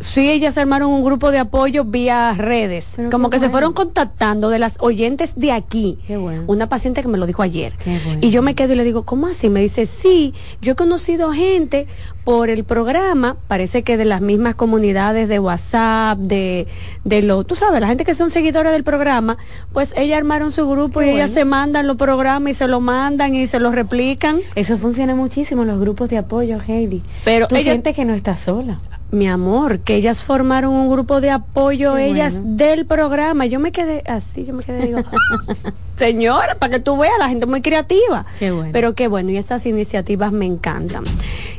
[0.01, 4.59] Sí, ellas armaron un grupo de apoyo vía redes, como que se fueron contactando de
[4.59, 5.99] las oyentes de aquí.
[6.47, 7.75] Una paciente que me lo dijo ayer.
[8.21, 9.49] Y yo me quedo y le digo, ¿cómo así?
[9.49, 11.87] Me dice, sí, yo he conocido gente
[12.25, 16.67] por el programa, parece que de las mismas comunidades de WhatsApp, de,
[17.05, 19.39] de lo, tú sabes, la gente que son seguidores del programa,
[19.73, 23.35] pues ellas armaron su grupo y ellas se mandan los programas y se lo mandan
[23.35, 24.41] y se lo replican.
[24.57, 27.03] Eso funciona muchísimo los grupos de apoyo, Heidi.
[27.25, 28.79] Pero tú sientes que no estás sola
[29.11, 33.47] mi amor, que ellas formaron un grupo de apoyo, ellas del programa.
[33.47, 35.01] Yo me quedé así, yo me quedé, digo,
[35.97, 38.27] señora, para que tú veas, la gente muy creativa.
[38.73, 41.05] Pero qué bueno, y esas iniciativas me encantan.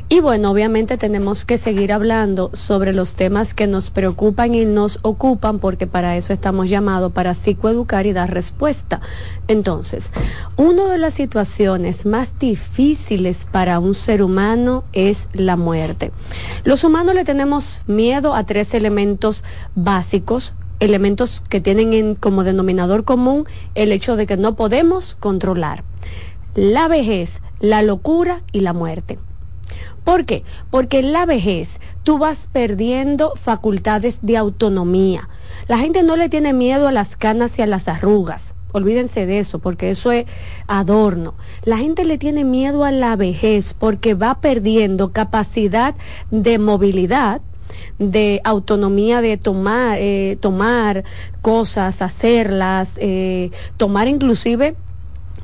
[0.08, 4.98] Y bueno, obviamente tenemos que seguir hablando sobre los temas que nos preocupan y nos
[5.02, 9.00] ocupan, porque para eso estamos llamados, para psicoeducar y dar respuesta.
[9.46, 10.10] Entonces,
[10.56, 16.12] una de las situaciones más difíciles para un ser humano es la muerte.
[16.64, 17.39] Los humanos le tenemos
[17.86, 19.44] miedo a tres elementos
[19.74, 25.84] básicos elementos que tienen en, como denominador común el hecho de que no podemos controlar.
[26.54, 29.18] La vejez, la locura y la muerte.
[30.04, 30.42] ¿Por qué?
[30.70, 35.28] Porque en la vejez tú vas perdiendo facultades de autonomía.
[35.68, 38.54] La gente no le tiene miedo a las canas y a las arrugas.
[38.72, 40.26] Olvídense de eso, porque eso es
[40.66, 41.34] adorno.
[41.64, 45.94] La gente le tiene miedo a la vejez porque va perdiendo capacidad
[46.30, 47.40] de movilidad,
[47.98, 51.04] de autonomía de tomar, eh, tomar
[51.42, 54.74] cosas, hacerlas, eh, tomar inclusive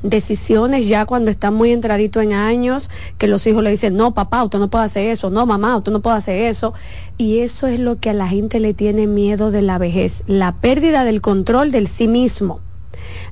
[0.03, 4.43] decisiones ya cuando está muy entradito en años, que los hijos le dicen, no, papá,
[4.43, 6.73] usted no puede hacer eso, no, mamá, usted no puede hacer eso.
[7.17, 10.53] Y eso es lo que a la gente le tiene miedo de la vejez, la
[10.53, 12.59] pérdida del control del sí mismo.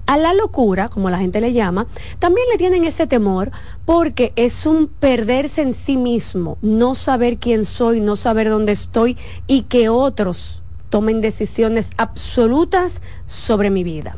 [0.06, 1.88] A la locura, como la gente le llama,
[2.20, 3.52] también le tienen ese temor
[3.86, 9.18] porque es un perderse en sí mismo, no saber quién soy, no saber dónde estoy
[9.48, 14.18] y que otros tomen decisiones absolutas sobre mi vida.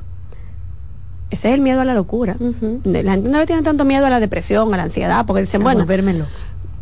[1.29, 2.37] Ese es el miedo a la locura.
[2.83, 5.61] La gente no le tiene tanto miedo a la depresión, a la ansiedad, porque dicen,
[5.61, 5.85] bueno,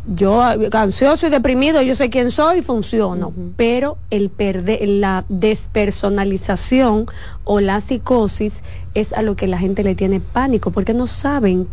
[0.06, 0.42] yo
[0.72, 3.32] ansioso y deprimido, yo sé quién soy, funciono.
[3.56, 7.06] Pero el perder, la despersonalización
[7.44, 8.62] o la psicosis
[8.94, 11.66] es a lo que la gente le tiene pánico, porque no saben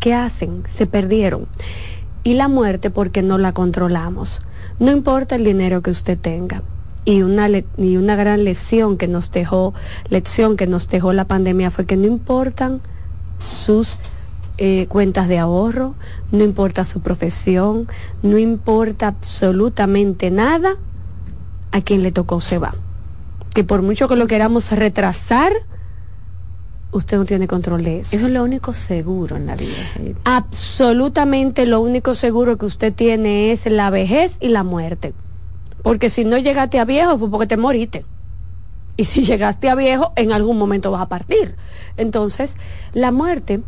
[0.00, 1.46] qué hacen, se perdieron.
[2.24, 4.42] Y la muerte porque no la controlamos.
[4.78, 6.62] No importa el dinero que usted tenga,
[7.04, 9.74] y una, y una gran lección que nos dejó,
[10.08, 12.80] lección que nos dejó la pandemia fue que no importan
[13.38, 13.96] sus
[14.58, 15.94] eh, cuentas de ahorro,
[16.32, 17.88] no importa su profesión,
[18.22, 20.76] no importa absolutamente nada,
[21.70, 22.74] a quien le tocó se va.
[23.54, 25.52] Que por mucho que lo queramos retrasar,
[26.90, 28.16] usted no tiene control de eso.
[28.16, 29.76] Eso es lo único seguro en la vida.
[30.24, 35.14] Absolutamente lo único seguro que usted tiene es la vejez y la muerte.
[35.82, 38.04] Porque si no llegaste a viejo fue porque te moriste.
[38.96, 41.54] Y si llegaste a viejo, en algún momento vas a partir.
[41.96, 42.56] Entonces,
[42.92, 43.62] la muerte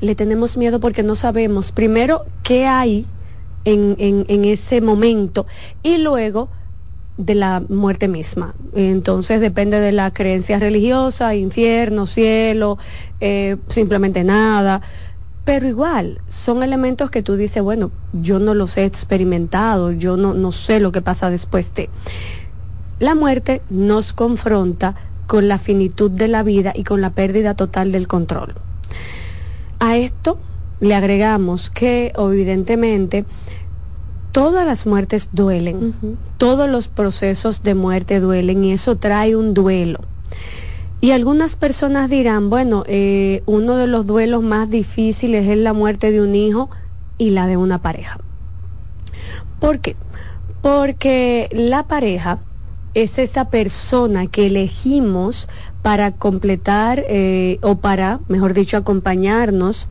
[0.00, 3.06] le tenemos miedo porque no sabemos primero qué hay
[3.64, 5.46] en, en, ese momento
[5.82, 6.48] y luego
[7.16, 8.54] de la muerte misma.
[8.74, 12.78] Entonces depende de la creencia religiosa, infierno, cielo,
[13.20, 14.82] eh, simplemente nada.
[15.44, 20.34] Pero igual, son elementos que tú dices, bueno, yo no los he experimentado, yo no,
[20.34, 21.88] no sé lo que pasa después de.
[22.98, 24.94] La muerte nos confronta
[25.26, 28.54] con la finitud de la vida y con la pérdida total del control.
[29.78, 30.38] A esto
[30.80, 33.24] le agregamos que, evidentemente,
[34.32, 35.94] todas las muertes duelen,
[36.36, 40.00] todos los procesos de muerte duelen y eso trae un duelo.
[41.00, 46.10] Y algunas personas dirán, bueno, eh, uno de los duelos más difíciles es la muerte
[46.10, 46.70] de un hijo
[47.18, 48.18] y la de una pareja.
[49.60, 49.96] ¿Por qué?
[50.62, 52.40] Porque la pareja
[52.94, 55.48] es esa persona que elegimos
[55.86, 59.86] para completar eh, o para, mejor dicho, acompañarnos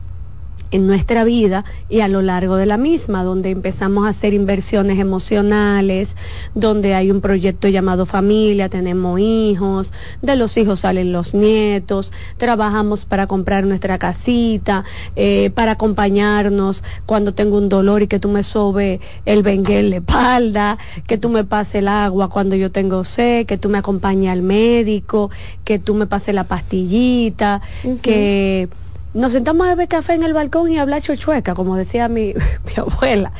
[0.70, 4.98] en nuestra vida y a lo largo de la misma, donde empezamos a hacer inversiones
[4.98, 6.16] emocionales,
[6.54, 13.04] donde hay un proyecto llamado familia, tenemos hijos, de los hijos salen los nietos, trabajamos
[13.04, 14.84] para comprar nuestra casita,
[15.14, 19.96] eh, para acompañarnos cuando tengo un dolor y que tú me sobe el benguel de
[19.98, 24.30] espalda, que tú me pases el agua cuando yo tengo sed, que tú me acompañes
[24.30, 25.30] al médico,
[25.64, 27.60] que tú me pases la pastillita,
[28.02, 28.68] que
[29.16, 32.34] nos sentamos a beber café en el balcón y hablar chochueca, como decía mi,
[32.66, 33.32] mi abuela.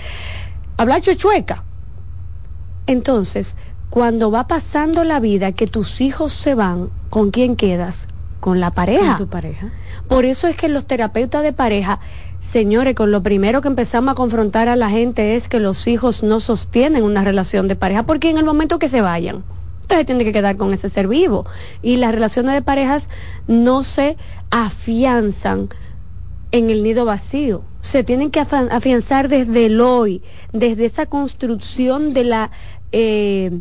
[0.77, 1.65] Hablar chochueca.
[2.87, 3.57] Entonces,
[3.91, 8.09] cuando va pasando la vida, que tus hijos se van, ¿con quién quedas?
[8.41, 9.17] Con la pareja.
[9.17, 9.71] Con tu pareja.
[10.09, 12.01] Por eso es que los terapeutas de pareja,
[12.41, 16.23] señores, con lo primero que empezamos a confrontar a la gente es que los hijos
[16.23, 19.45] no sostienen una relación de pareja, porque en el momento que se vayan,
[19.87, 21.47] usted tiene que quedar con ese ser vivo.
[21.81, 23.09] Y las relaciones de parejas
[23.47, 24.17] no se
[24.51, 25.69] afianzan
[26.51, 27.63] en el nido vacío.
[27.83, 30.23] Se tienen que afianzar desde el hoy,
[30.53, 32.51] desde esa construcción de la,
[32.91, 33.61] eh,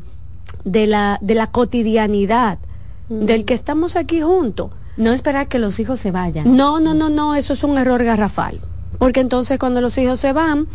[0.64, 2.58] de la, de la cotidianidad,
[3.10, 3.26] mm.
[3.26, 4.72] del que estamos aquí juntos.
[4.98, 6.56] No esperar que los hijos se vayan.
[6.56, 8.62] No, no, no, no, eso es un error garrafal.
[8.98, 10.68] Porque entonces cuando los hijos se van,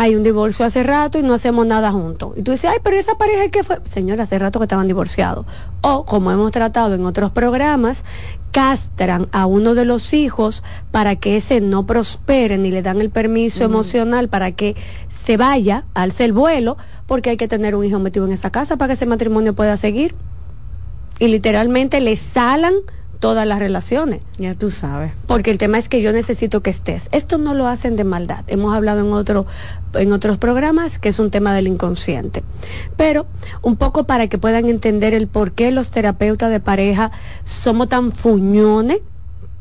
[0.00, 2.32] hay un divorcio hace rato y no hacemos nada juntos.
[2.34, 5.44] Y tú dices, ay, pero esa pareja que fue, señora, hace rato que estaban divorciados.
[5.82, 8.02] O, como hemos tratado en otros programas,
[8.50, 13.10] castran a uno de los hijos para que ese no prospere ni le dan el
[13.10, 14.74] permiso emocional para que
[15.10, 18.78] se vaya, alce el vuelo, porque hay que tener un hijo metido en esa casa
[18.78, 20.14] para que ese matrimonio pueda seguir.
[21.18, 22.72] Y literalmente le salan
[23.20, 24.22] todas las relaciones.
[24.38, 25.12] Ya tú sabes.
[25.26, 27.08] Porque el tema es que yo necesito que estés.
[27.12, 28.44] Esto no lo hacen de maldad.
[28.48, 29.46] Hemos hablado en otro
[29.94, 32.42] en otros programas que es un tema del inconsciente.
[32.96, 33.26] Pero
[33.62, 37.12] un poco para que puedan entender el por qué los terapeutas de pareja
[37.44, 39.00] somos tan fuñones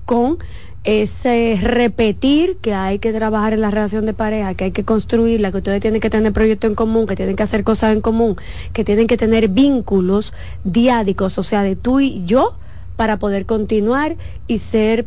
[0.06, 0.40] con
[0.84, 5.52] ese repetir que hay que trabajar en la relación de pareja, que hay que construirla,
[5.52, 8.38] que ustedes tienen que tener proyectos en común, que tienen que hacer cosas en común,
[8.72, 10.34] que tienen que tener vínculos
[10.64, 12.56] diádicos, o sea, de tú y yo,
[13.00, 15.06] para poder continuar y ser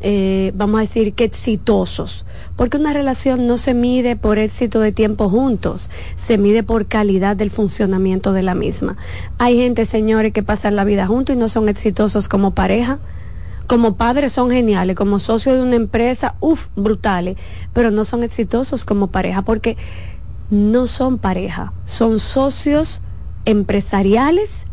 [0.00, 2.24] eh, vamos a decir que exitosos,
[2.54, 7.34] porque una relación no se mide por éxito de tiempo juntos, se mide por calidad
[7.34, 8.96] del funcionamiento de la misma.
[9.38, 13.00] Hay gente, señores, que pasan la vida juntos y no son exitosos como pareja,
[13.66, 17.36] como padres son geniales, como socios de una empresa, uff, brutales,
[17.72, 19.76] pero no son exitosos como pareja, porque
[20.48, 23.00] no son pareja, son socios
[23.46, 24.66] empresariales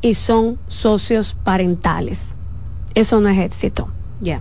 [0.00, 2.34] y son socios parentales.
[2.94, 3.88] Eso no es éxito.
[4.20, 4.40] Ya.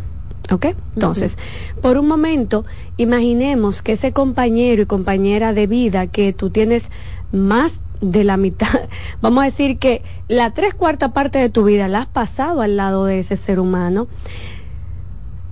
[0.51, 0.67] ¿Ok?
[0.95, 1.37] Entonces,
[1.81, 2.65] por un momento,
[2.95, 6.85] imaginemos que ese compañero y compañera de vida que tú tienes
[7.31, 8.67] más de la mitad,
[9.21, 12.77] vamos a decir que la tres cuarta parte de tu vida la has pasado al
[12.77, 14.07] lado de ese ser humano,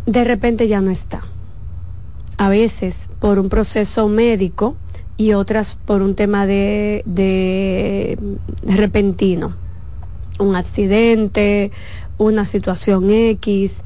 [0.05, 1.21] de repente ya no está.
[2.37, 4.75] A veces por un proceso médico
[5.17, 8.17] y otras por un tema de, de
[8.63, 9.55] repentino,
[10.39, 11.71] un accidente,
[12.17, 13.81] una situación X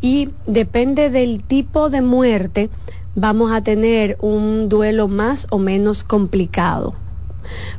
[0.00, 2.70] y depende del tipo de muerte,
[3.14, 6.94] vamos a tener un duelo más o menos complicado.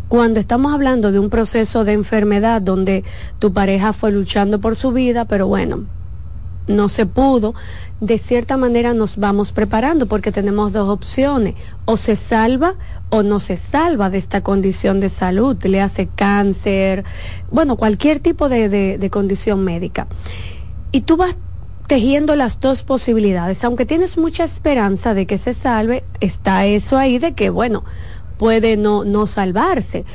[0.07, 3.03] Cuando estamos hablando de un proceso de enfermedad donde
[3.39, 5.85] tu pareja fue luchando por su vida, pero bueno,
[6.71, 7.53] no se pudo,
[7.99, 12.75] de cierta manera nos vamos preparando porque tenemos dos opciones, o se salva
[13.09, 17.05] o no se salva de esta condición de salud, le hace cáncer,
[17.51, 20.07] bueno, cualquier tipo de, de condición médica.
[20.91, 21.35] Y tú vas
[21.91, 23.65] tejiendo las dos posibilidades.
[23.65, 27.83] Aunque tienes mucha esperanza de que se salve, está eso ahí de que, bueno,
[28.37, 30.05] puede no, no salvarse.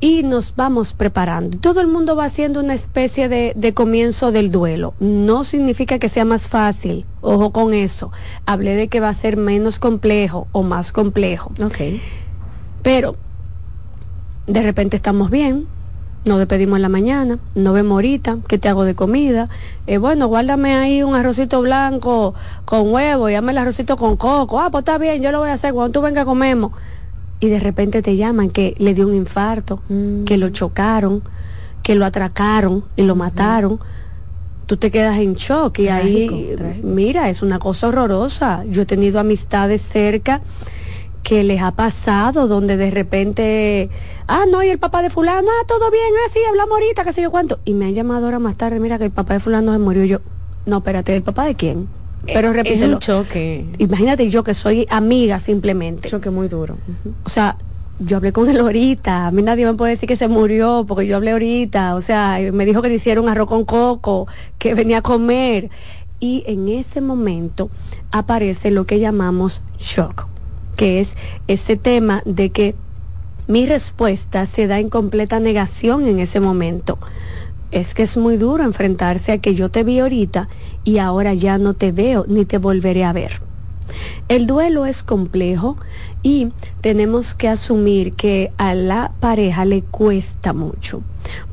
[0.00, 1.58] Y nos vamos preparando.
[1.58, 4.94] Todo el mundo va haciendo una especie de, de comienzo del duelo.
[5.00, 7.04] No significa que sea más fácil.
[7.20, 8.12] Ojo con eso.
[8.46, 11.50] Hablé de que va a ser menos complejo o más complejo.
[11.60, 12.00] Ok.
[12.82, 13.16] Pero
[14.46, 15.66] de repente estamos bien,
[16.24, 19.48] nos despedimos en la mañana, nos vemos ahorita, ¿qué te hago de comida?
[19.86, 22.34] Eh, bueno, guárdame ahí un arrocito blanco
[22.64, 24.60] con huevo y hazme el arrocito con coco.
[24.60, 26.72] Ah, pues está bien, yo lo voy a hacer, cuando tú vengas comemos.
[27.40, 29.82] Y de repente te llaman que le dio un infarto,
[30.26, 31.22] que lo chocaron,
[31.82, 33.78] que lo atracaron y lo mataron.
[34.66, 38.64] Tú te quedas en shock y ahí, mira, es una cosa horrorosa.
[38.68, 40.42] Yo he tenido amistades cerca
[41.22, 43.90] que les ha pasado donde de repente,
[44.26, 47.12] ah, no, y el papá de fulano, ah, todo bien, ah, sí, hablamos ahorita, qué
[47.12, 47.58] sé yo cuánto.
[47.64, 50.04] Y me han llamado ahora más tarde, mira que el papá de fulano se murió.
[50.04, 50.20] yo,
[50.64, 51.88] no, espérate, ¿el papá de quién?
[52.26, 52.86] Eh, Pero repítelo.
[52.86, 53.64] Es un choque.
[53.78, 56.08] Imagínate yo que soy amiga simplemente.
[56.08, 56.76] Choque muy duro.
[57.24, 57.56] O sea,
[58.00, 61.06] yo hablé con él ahorita, a mí nadie me puede decir que se murió porque
[61.06, 64.28] yo hablé ahorita, o sea, me dijo que le hicieron arroz con coco,
[64.58, 65.70] que venía a comer.
[66.20, 67.70] Y en ese momento
[68.10, 70.26] aparece lo que llamamos shock
[70.78, 71.14] que es
[71.48, 72.76] ese tema de que
[73.48, 76.98] mi respuesta se da en completa negación en ese momento.
[77.72, 80.48] Es que es muy duro enfrentarse a que yo te vi ahorita
[80.88, 83.42] y ahora ya no te veo ni te volveré a ver.
[84.28, 85.76] El duelo es complejo
[86.22, 86.48] y
[86.80, 91.02] tenemos que asumir que a la pareja le cuesta mucho,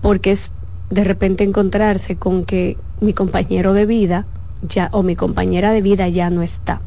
[0.02, 0.54] porque es
[0.90, 4.26] de repente encontrarse con que mi compañero de vida
[4.62, 6.80] ya o mi compañera de vida ya no está.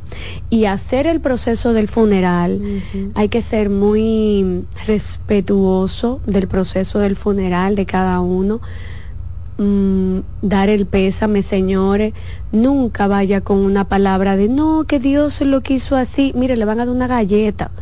[0.48, 2.82] Y hacer el proceso del funeral,
[3.14, 8.62] hay que ser muy respetuoso del proceso del funeral de cada uno.
[9.60, 12.14] Mm, dar el pésame, señores,
[12.52, 16.32] nunca vaya con una palabra de no, que Dios lo quiso así.
[16.36, 17.72] Mire, le van a dar una galleta,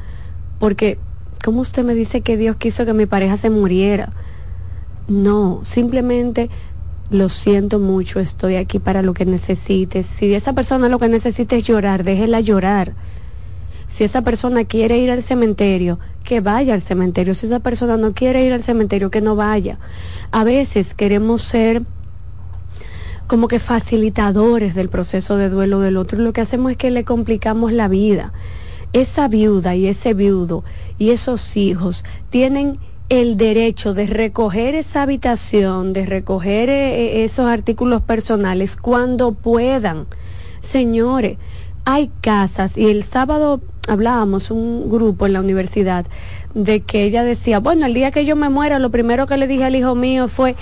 [0.59, 0.99] porque,
[1.45, 4.15] ¿cómo usted me dice que Dios quiso que mi pareja se muriera?
[5.07, 6.49] No, simplemente
[7.11, 10.07] lo siento mucho, estoy aquí para lo que necesites.
[10.07, 12.95] Si esa persona lo que necesita es llorar, déjela llorar.
[13.97, 17.33] Si esa persona quiere ir al cementerio, que vaya al cementerio.
[17.33, 19.79] Si esa persona no quiere ir al cementerio, que no vaya.
[20.33, 21.83] A veces queremos ser
[23.27, 26.19] como que facilitadores del proceso de duelo del otro.
[26.19, 28.35] Lo que hacemos es que le complicamos la vida.
[28.93, 30.63] Esa viuda y ese viudo
[30.99, 32.79] y esos hijos tienen
[33.09, 40.07] el derecho de recoger esa habitación, de recoger eh, eh, esos artículos personales cuando puedan.
[40.61, 41.39] Señores,
[41.87, 46.05] hay casas y el sábado hablábamos un grupo en la universidad
[46.53, 49.47] de que ella decía, bueno, el día que yo me muera, lo primero que le
[49.47, 50.57] dije al hijo mío fue,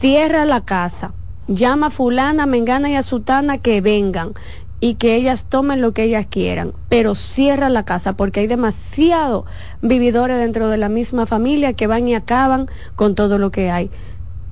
[0.00, 1.14] cierra la casa,
[1.48, 4.34] llama a fulana, mengana y a sutana que vengan
[4.78, 9.46] y que ellas tomen lo que ellas quieran, pero cierra la casa porque hay demasiado
[9.80, 13.90] vividores dentro de la misma familia que van y acaban con todo lo que hay.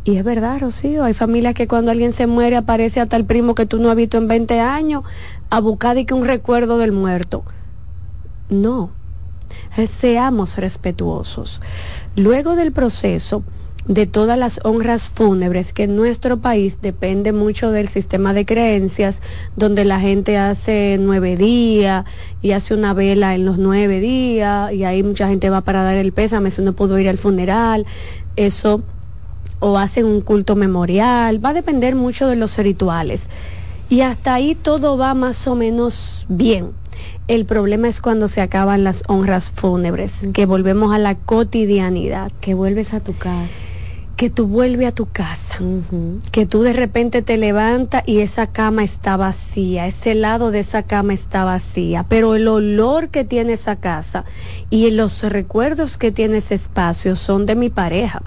[0.06, 3.54] Y es verdad, Rocío, hay familias que cuando alguien se muere aparece hasta el primo
[3.54, 5.02] que tú no has visto en 20 años
[5.48, 7.42] a buscar y que un recuerdo del muerto.
[8.50, 8.90] No,
[9.88, 11.62] seamos respetuosos.
[12.16, 13.44] Luego del proceso
[13.86, 19.20] de todas las honras fúnebres, que en nuestro país depende mucho del sistema de creencias,
[19.56, 22.04] donde la gente hace nueve días
[22.42, 25.96] y hace una vela en los nueve días, y ahí mucha gente va para dar
[25.96, 27.86] el pésame si no pudo ir al funeral.
[28.36, 28.82] Eso
[29.60, 33.26] o hacen un culto memorial, va a depender mucho de los rituales.
[33.88, 36.70] Y hasta ahí todo va más o menos bien.
[37.28, 42.32] El problema es cuando se acaban las honras fúnebres, que volvemos a la cotidianidad.
[42.40, 43.54] Que vuelves a tu casa
[44.16, 45.58] que tú vuelves a tu casa,
[46.30, 50.84] que tú de repente te levantas y esa cama está vacía, ese lado de esa
[50.84, 54.24] cama está vacía, pero el olor que tiene esa casa
[54.70, 58.22] y los recuerdos que tiene ese espacio son de mi pareja.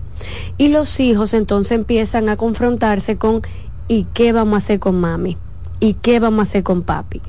[0.58, 3.42] Y los hijos entonces empiezan a confrontarse con
[3.88, 5.38] ¿y qué vamos a hacer con mami?
[5.80, 7.22] ¿Y qué vamos a hacer con papi?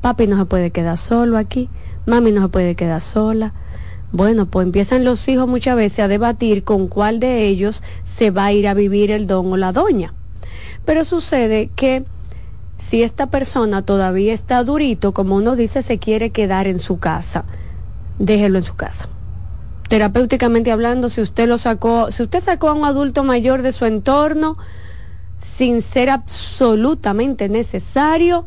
[0.00, 1.68] Papi no se puede quedar solo aquí,
[2.06, 3.52] mami no se puede quedar sola
[4.12, 8.46] bueno, pues empiezan los hijos muchas veces a debatir con cuál de ellos se va
[8.46, 10.12] a ir a vivir el don o la doña.
[10.84, 12.04] Pero sucede que
[12.76, 17.44] si esta persona todavía está durito, como uno dice, se quiere quedar en su casa,
[18.18, 19.08] déjelo en su casa.
[19.88, 23.86] Terapéuticamente hablando, si usted lo sacó, si usted sacó a un adulto mayor de su
[23.86, 24.58] entorno
[25.38, 28.44] sin ser absolutamente necesario,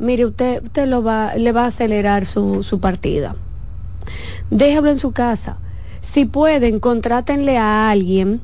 [0.00, 3.36] mire, usted, usted lo va, le va a acelerar su, su partida
[4.50, 5.58] déjalo en su casa.
[6.00, 8.40] Si pueden, contrátenle a alguien,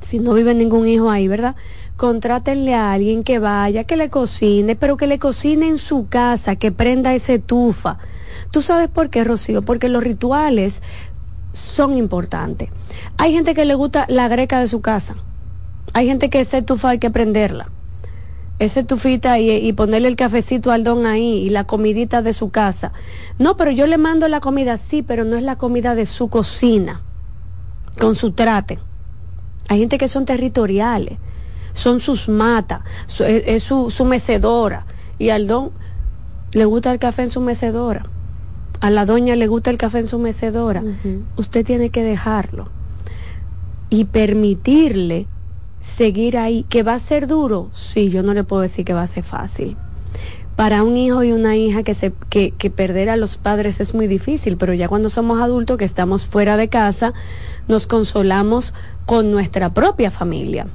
[0.00, 1.56] si no vive ningún hijo ahí, ¿verdad?
[1.96, 6.56] Contrátenle a alguien que vaya, que le cocine, pero que le cocine en su casa,
[6.56, 7.98] que prenda esa tufa.
[8.50, 9.62] ¿Tú sabes por qué, Rocío?
[9.62, 10.82] Porque los rituales
[11.52, 12.70] son importantes.
[13.16, 15.16] Hay gente que le gusta la greca de su casa.
[15.92, 17.70] Hay gente que esa tufa hay que prenderla
[18.58, 22.50] ese tufita y, y, ponerle el cafecito al don ahí y la comidita de su
[22.50, 22.92] casa.
[23.38, 26.28] No, pero yo le mando la comida, sí, pero no es la comida de su
[26.28, 27.02] cocina,
[27.98, 28.78] con su trate.
[29.68, 31.18] Hay gente que son territoriales,
[31.72, 32.80] son sus matas,
[33.20, 34.86] es, su, su, mecedora.
[35.18, 35.70] Y al don
[36.52, 38.04] le gusta el café en su mecedora.
[38.80, 40.82] A la doña le gusta el café en su mecedora.
[41.36, 42.70] Usted tiene que dejarlo
[43.90, 45.26] y permitirle
[45.88, 49.02] seguir ahí, que va a ser duro, sí, yo no le puedo decir que va
[49.02, 49.76] a ser fácil.
[50.54, 53.94] Para un hijo y una hija que, se, que, que perder a los padres es
[53.94, 57.14] muy difícil, pero ya cuando somos adultos, que estamos fuera de casa,
[57.68, 58.74] nos consolamos
[59.06, 60.66] con nuestra propia familia.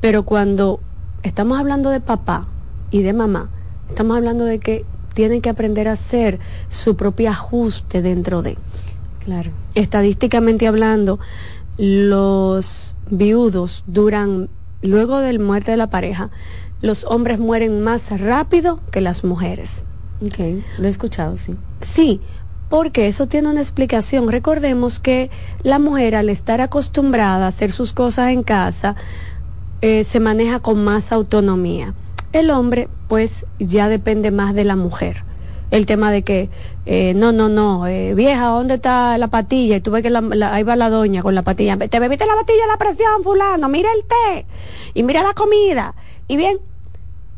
[0.00, 0.80] Pero cuando
[1.22, 2.46] estamos hablando de papá
[2.90, 3.48] y de mamá,
[3.88, 4.84] estamos hablando de que
[5.14, 6.38] tienen que aprender a hacer
[6.68, 8.56] su propio ajuste dentro de.
[9.24, 9.50] Claro.
[9.74, 11.18] Estadísticamente hablando,
[11.78, 14.48] los viudos duran,
[14.82, 16.30] luego del muerte de la pareja,
[16.80, 19.84] los hombres mueren más rápido que las mujeres.
[20.24, 21.56] Ok, lo he escuchado, sí.
[21.80, 22.20] Sí,
[22.68, 24.28] porque eso tiene una explicación.
[24.28, 25.30] Recordemos que
[25.62, 28.96] la mujer al estar acostumbrada a hacer sus cosas en casa,
[29.80, 31.94] eh, se maneja con más autonomía.
[32.32, 35.24] El hombre, pues, ya depende más de la mujer
[35.70, 36.48] el tema de que,
[36.86, 39.76] eh, no, no, no, eh, vieja, ¿dónde está la patilla?
[39.76, 40.20] Y tú ves que la,
[40.52, 41.76] ahí va la doña con la patilla.
[41.76, 44.46] Te bebiste la patilla la presión, fulano, mira el té
[44.94, 45.94] y mira la comida.
[46.26, 46.58] Y bien,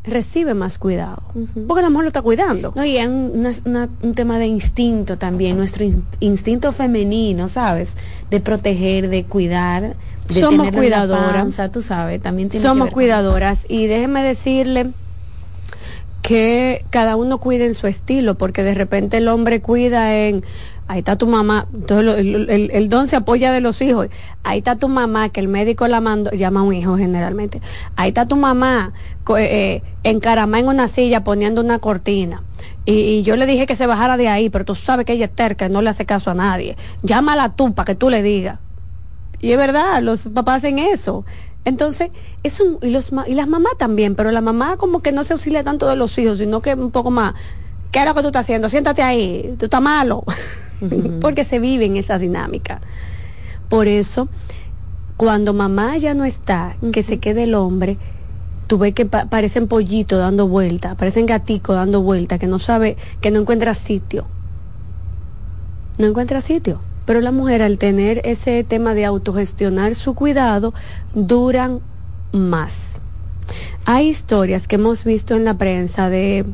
[0.03, 1.21] recibe más cuidado,
[1.67, 2.73] porque la mujer lo está cuidando.
[2.75, 5.85] No, y es un, tema de instinto también, nuestro
[6.19, 7.93] instinto femenino, ¿sabes?
[8.29, 9.95] De proteger, de cuidar.
[10.27, 11.71] De Somos cuidadoras.
[11.71, 13.65] tú sabes, también Somos cuidadoras.
[13.67, 14.91] Y déjeme decirle
[16.21, 20.43] que cada uno cuide en su estilo, porque de repente el hombre cuida en,
[20.87, 24.07] ahí está tu mamá, entonces el, don se apoya de los hijos,
[24.43, 27.61] ahí está tu mamá, que el médico la mandó, llama a un hijo generalmente,
[27.95, 28.93] ahí está tu mamá
[29.37, 32.43] eh, encaramada en una silla poniendo una cortina.
[32.85, 35.31] Y, yo le dije que se bajara de ahí, pero tú sabes que ella es
[35.31, 36.77] terca, no le hace caso a nadie.
[37.03, 38.59] Llámala tú para que tú le digas.
[39.39, 41.25] Y es verdad, los papás hacen eso.
[41.63, 42.09] Entonces,
[42.43, 45.33] es un, y, los, y las mamás también, pero la mamá como que no se
[45.33, 47.35] auxilia tanto de los hijos, sino que un poco más,
[47.91, 48.67] ¿qué es lo que tú estás haciendo?
[48.69, 50.23] Siéntate ahí, tú estás malo,
[51.21, 52.81] porque se vive en esa dinámica.
[53.69, 54.27] Por eso,
[55.17, 57.97] cuando mamá ya no está, que se quede el hombre,
[58.65, 63.29] tú ves que parecen pollitos dando vuelta, parecen gaticos dando vuelta, que no sabe, que
[63.29, 64.25] no encuentra sitio.
[65.99, 66.81] No encuentra sitio.
[67.05, 70.73] Pero la mujer al tener ese tema de autogestionar su cuidado,
[71.13, 71.79] duran
[72.31, 72.99] más.
[73.85, 76.45] Hay historias que hemos visto en la prensa de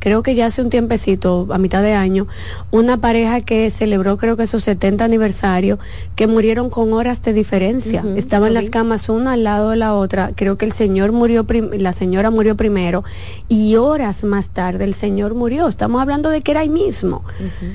[0.00, 2.26] creo que ya hace un tiempecito, a mitad de año,
[2.70, 5.78] una pareja que celebró creo que su 70 aniversario,
[6.16, 8.02] que murieron con horas de diferencia.
[8.16, 10.32] Estaban las camas una al lado de la otra.
[10.34, 13.04] Creo que el señor murió, la señora murió primero
[13.48, 15.68] y horas más tarde el señor murió.
[15.68, 17.22] Estamos hablando de que era ahí mismo.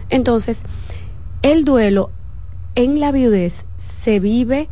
[0.09, 0.61] Entonces,
[1.45, 2.09] el duelo
[2.73, 4.67] en la viudez se vive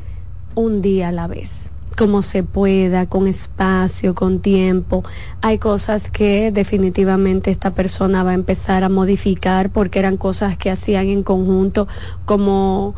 [0.55, 5.03] un día a la vez como se pueda, con espacio, con tiempo.
[5.43, 10.71] Hay cosas que definitivamente esta persona va a empezar a modificar porque eran cosas que
[10.71, 11.87] hacían en conjunto,
[12.25, 12.95] como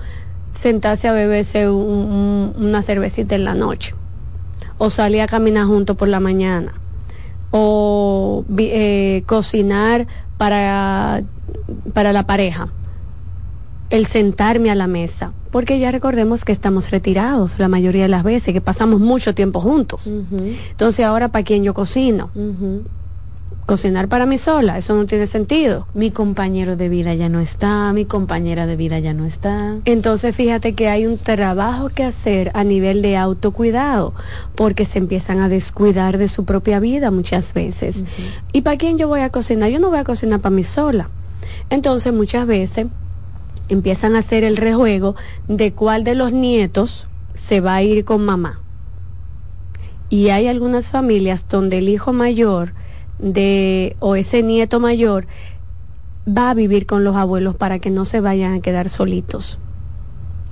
[0.54, 3.94] sentarse a beberse una cervecita en la noche,
[4.78, 6.76] o salir a caminar junto por la mañana,
[7.52, 10.08] o eh, cocinar
[10.38, 11.24] para,
[11.94, 12.70] para la pareja
[13.90, 18.24] el sentarme a la mesa, porque ya recordemos que estamos retirados la mayoría de las
[18.24, 20.08] veces, que pasamos mucho tiempo juntos.
[20.08, 22.30] Entonces ahora, ¿para quién yo cocino?
[23.66, 25.88] Cocinar para mí sola, eso no tiene sentido.
[25.96, 29.78] Mi compañero de vida ya no está, mi compañera de vida ya no está.
[29.86, 34.14] Entonces fíjate que hay un trabajo que hacer a nivel de autocuidado,
[34.56, 38.04] porque se empiezan a descuidar de su propia vida muchas veces.
[38.52, 39.70] ¿Y para quién yo voy a cocinar?
[39.70, 41.10] Yo no voy a cocinar para mí sola.
[41.72, 42.86] Entonces muchas veces
[43.70, 45.16] empiezan a hacer el rejuego
[45.48, 48.62] de cuál de los nietos se va a ir con mamá.
[50.10, 52.74] Y hay algunas familias donde el hijo mayor
[53.20, 55.28] de o ese nieto mayor
[56.28, 59.60] va a vivir con los abuelos para que no se vayan a quedar solitos.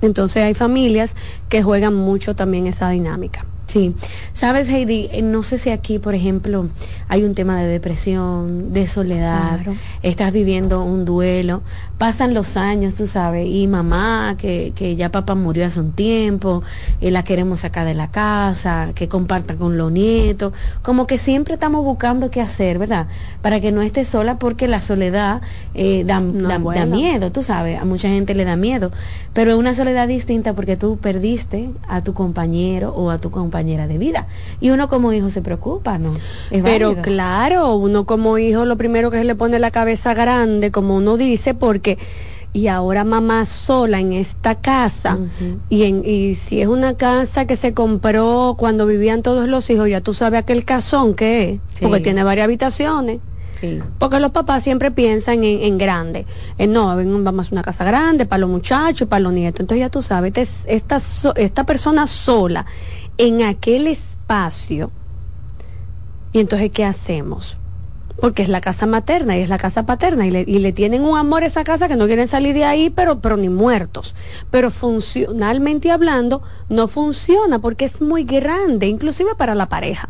[0.00, 1.14] Entonces hay familias
[1.48, 3.46] que juegan mucho también esa dinámica.
[3.74, 3.92] Sí,
[4.34, 6.68] sabes Heidi, eh, no sé si aquí, por ejemplo,
[7.08, 9.62] hay un tema de depresión, de soledad,
[10.04, 11.62] estás viviendo un duelo,
[11.98, 16.62] pasan los años, tú sabes, y mamá, que, que ya papá murió hace un tiempo,
[17.00, 20.52] y la queremos sacar de la casa, que comparta con los nietos,
[20.82, 23.08] como que siempre estamos buscando qué hacer, ¿verdad?
[23.42, 25.42] Para que no esté sola, porque la soledad
[25.74, 28.92] eh, da, da miedo, tú sabes, a mucha gente le da miedo,
[29.32, 33.63] pero es una soledad distinta porque tú perdiste a tu compañero o a tu compañera
[33.64, 34.26] de vida.
[34.60, 36.14] Y uno como hijo se preocupa, ¿no?
[36.50, 40.96] Pero claro, uno como hijo lo primero que se le pone la cabeza grande, como
[40.96, 41.98] uno dice, porque
[42.52, 45.18] y ahora mamá sola en esta casa
[45.68, 49.88] y, en, y si es una casa que se compró cuando vivían todos los hijos,
[49.88, 53.20] ya tú sabes aquel casón que es, porque tiene varias habitaciones.
[53.98, 56.26] Porque los papás siempre piensan en, grande.
[56.58, 59.60] En, no, vamos a una casa grande para los muchachos, para los nietos.
[59.60, 60.34] Entonces ya tú sabes,
[60.66, 60.98] esta,
[61.36, 62.66] esta persona sola
[63.18, 64.90] en aquel espacio.
[66.32, 67.56] Y entonces, ¿qué hacemos?
[68.20, 71.02] Porque es la casa materna y es la casa paterna y le, y le tienen
[71.02, 74.14] un amor a esa casa que no quieren salir de ahí, pero, pero ni muertos.
[74.50, 80.08] Pero funcionalmente hablando, no funciona porque es muy grande, inclusive para la pareja.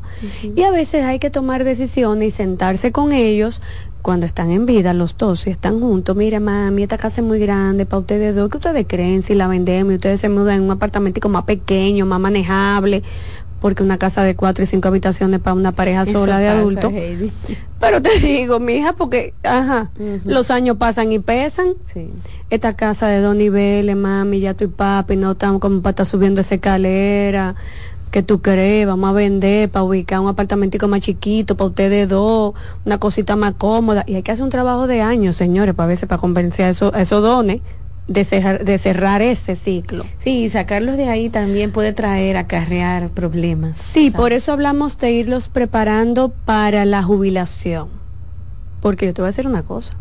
[0.54, 3.60] Y a veces hay que tomar decisiones y sentarse con ellos,
[4.04, 7.38] cuando están en vida los dos, si están juntos, mire mami, esta casa es muy
[7.38, 10.62] grande para ustedes dos, ¿qué ustedes creen si la vendemos y ustedes se mudan en
[10.64, 13.02] un apartamento más pequeño, más manejable?
[13.64, 16.92] Porque una casa de cuatro y cinco habitaciones para una pareja sola de adultos.
[17.80, 19.90] Pero te digo, mija, porque, ajá,
[20.26, 21.68] los años pasan y pesan.
[22.50, 26.04] Esta casa de dos niveles, mami, ya tu y papi, no estamos como para estar
[26.04, 27.54] subiendo esa escalera
[28.10, 32.52] que tú crees, vamos a vender para ubicar un apartamentico más chiquito, para ustedes dos,
[32.84, 34.04] una cosita más cómoda.
[34.06, 36.92] Y hay que hacer un trabajo de años, señores, para veces para convencer a, eso,
[36.94, 37.62] a esos dones.
[38.06, 40.04] De cerrar, de cerrar ese ciclo.
[40.18, 43.78] Sí, y sacarlos de ahí también puede traer, acarrear problemas.
[43.78, 47.88] Sí, por eso hablamos de irlos preparando para la jubilación.
[48.82, 49.94] Porque yo te voy a decir una cosa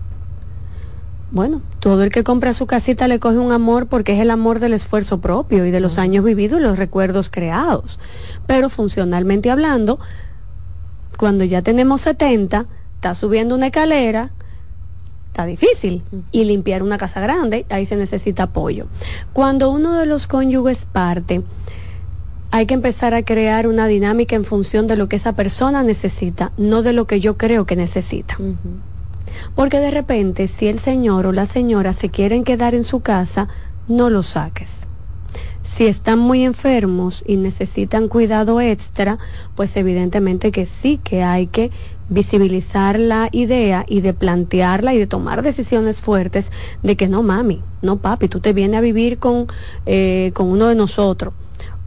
[1.34, 4.59] bueno, todo el que compra su casita le coge un amor porque es el amor
[4.59, 7.99] del esfuerzo propio y de los años vividos y los recuerdos creados.
[8.45, 9.99] Pero funcionalmente hablando,
[11.17, 14.30] cuando ya tenemos 70, está subiendo una escalera,
[15.34, 16.03] está difícil.
[16.31, 18.85] Y limpiar una casa grande, ahí se necesita apoyo.
[19.34, 21.41] Cuando uno de los cónyuges parte,
[22.51, 26.51] hay que empezar a crear una dinámica en función de lo que esa persona necesita,
[26.57, 28.38] no de lo que yo creo que necesita.
[29.55, 33.47] Porque de repente, si el señor o la señora se quieren quedar en su casa,
[33.88, 34.82] no los saques.
[35.76, 39.18] Si están muy enfermos y necesitan cuidado extra,
[39.56, 41.72] pues evidentemente que sí que hay que
[42.10, 46.52] visibilizar la idea y de plantearla y de tomar decisiones fuertes
[46.84, 49.48] de que no mami, no papi, tú te vienes a vivir con,
[49.88, 51.34] eh, con uno de nosotros.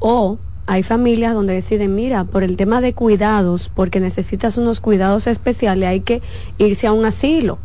[0.01, 5.29] O hay familias donde deciden, mira, por el tema de cuidados, porque necesitas unos cuidados
[5.29, 6.23] especiales, hay que
[6.59, 7.61] irse a un asilo.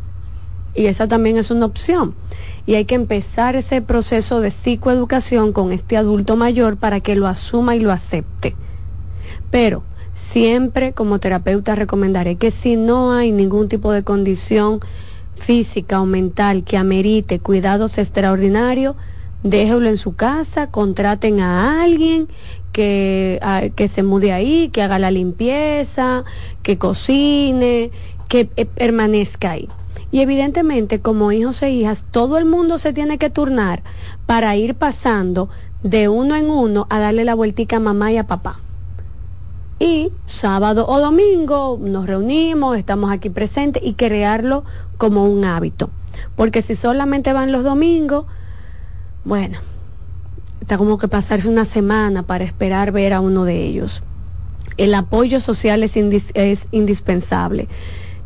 [0.74, 2.16] Y esa también es una opción.
[2.66, 7.28] Y hay que empezar ese proceso de psicoeducación con este adulto mayor para que lo
[7.28, 8.56] asuma y lo acepte.
[9.50, 9.84] Pero
[10.14, 14.80] siempre como terapeuta recomendaré que si no hay ningún tipo de condición
[15.36, 18.96] física o mental que amerite cuidados extraordinarios,
[19.44, 22.28] déjelo en su casa, contraten a alguien
[22.72, 23.40] que,
[23.76, 26.24] que se mude ahí, que haga la limpieza,
[26.64, 27.92] que cocine,
[28.28, 29.68] que eh, permanezca ahí.
[30.12, 33.82] Y evidentemente, como hijos e hijas, todo el mundo se tiene que turnar
[34.26, 35.50] para ir pasando
[35.84, 38.60] de uno en uno a darle la vueltica a mamá y a papá.
[39.80, 44.64] Y sábado o domingo nos reunimos, estamos aquí presentes y crearlo
[44.98, 45.90] como un hábito.
[46.36, 48.26] Porque si solamente van los domingos,
[49.24, 49.58] bueno,
[50.60, 54.04] está como que pasarse una semana para esperar ver a uno de ellos.
[54.78, 57.68] El apoyo social es, es indispensable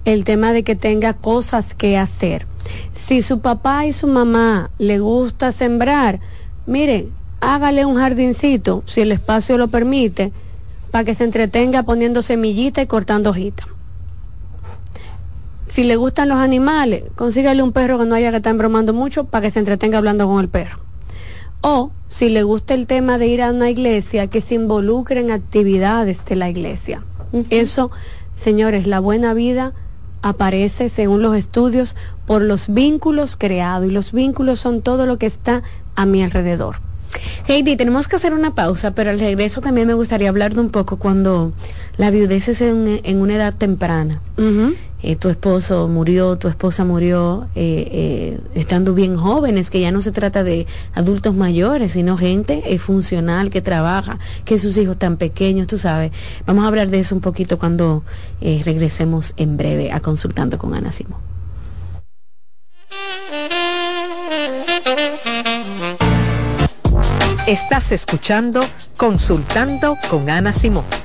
[0.06, 2.45] el tema de que tenga cosas que hacer.
[2.94, 6.19] Si su papá y su mamá le gusta sembrar,
[6.65, 7.10] mire,
[7.41, 10.32] hágale un jardincito, si el espacio lo permite,
[10.91, 13.68] para que se entretenga poniendo semillita y cortando hojitas.
[15.68, 19.26] Si le gustan los animales, consígale un perro que no haya que estar embromando mucho
[19.26, 20.80] para que se entretenga hablando con el perro.
[21.61, 25.32] O si le gusta el tema de ir a una iglesia, que se involucre en
[25.32, 27.03] actividades de la iglesia.
[27.49, 27.91] Eso,
[28.36, 29.73] señores, la buena vida
[30.26, 31.95] aparece, según los estudios,
[32.26, 35.61] por los vínculos creados y los vínculos son todo lo que está
[35.95, 36.77] a mi alrededor.
[37.47, 40.69] Heidi, tenemos que hacer una pausa, pero al regreso también me gustaría hablar de un
[40.72, 41.53] poco cuando
[41.97, 44.19] la viudez es en, una edad temprana.
[45.07, 50.02] Eh, tu esposo murió, tu esposa murió eh, eh, estando bien jóvenes, que ya no
[50.02, 50.65] se trata de
[50.95, 56.11] adultos mayores, sino gente funcional que trabaja, que sus hijos tan pequeños, tú sabes.
[56.48, 58.03] Vamos a hablar de eso un poquito cuando
[58.41, 61.19] regresemos en breve a Consultando con Ana Simón.
[67.45, 68.61] Estás escuchando
[68.98, 71.05] Consultando con Ana Simón.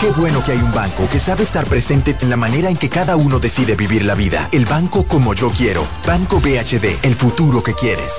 [0.00, 2.90] Qué bueno que hay un banco que sabe estar presente en la manera en que
[2.90, 4.48] cada uno decide vivir la vida.
[4.52, 5.86] El banco como yo quiero.
[6.06, 8.12] Banco BHD, el futuro que quieres.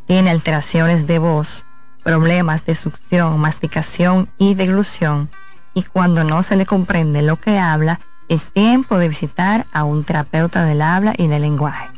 [0.06, 1.64] tiene alteraciones de voz,
[2.02, 5.28] problemas de succión, masticación y deglución,
[5.74, 10.04] y cuando no se le comprende lo que habla, es tiempo de visitar a un
[10.04, 11.97] terapeuta del habla y del lenguaje.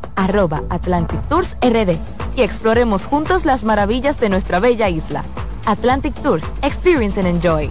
[0.15, 1.97] arroba Atlantic Tours RD
[2.35, 5.23] y exploremos juntos las maravillas de nuestra bella isla.
[5.65, 7.69] Atlantic Tours, Experience and Enjoy.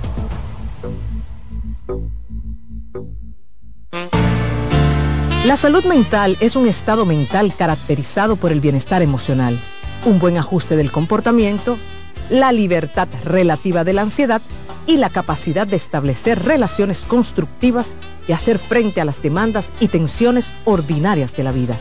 [5.46, 9.58] La salud mental es un estado mental caracterizado por el bienestar emocional,
[10.04, 11.78] un buen ajuste del comportamiento,
[12.28, 14.42] la libertad relativa de la ansiedad
[14.86, 17.92] y la capacidad de establecer relaciones constructivas
[18.28, 21.76] y hacer frente a las demandas y tensiones ordinarias de la vida.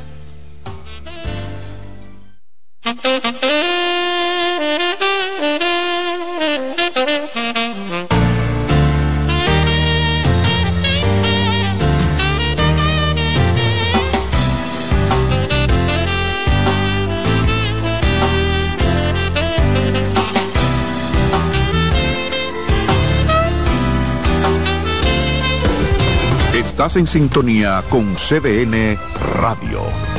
[26.80, 28.98] Estás en sintonía con CDN
[29.34, 30.19] Radio.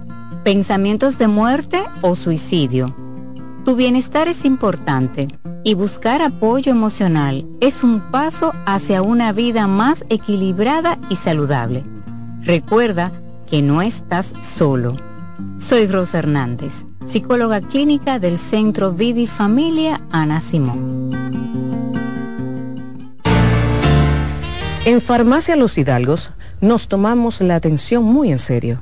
[0.43, 2.95] pensamientos de muerte o suicidio.
[3.65, 5.27] Tu bienestar es importante.
[5.63, 11.83] y buscar apoyo emocional es un paso hacia una vida más equilibrada y saludable.
[12.41, 13.11] Recuerda
[13.47, 14.95] que no estás solo.
[15.59, 21.11] Soy Rosa Hernández, psicóloga clínica del Centro Vidi Familia Ana Simón.
[24.85, 28.81] En Farmacia Los Hidalgos nos tomamos la atención muy en serio.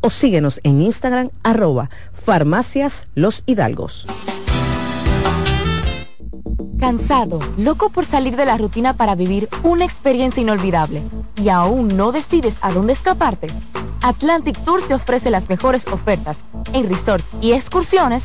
[0.00, 4.06] o síguenos en Instagram arroba farmacias los hidalgos.
[6.78, 11.02] Cansado, loco por salir de la rutina para vivir una experiencia inolvidable
[11.36, 13.48] y aún no decides a dónde escaparte.
[14.02, 16.38] Atlantic Tours te ofrece las mejores ofertas
[16.72, 18.24] en resorts y excursiones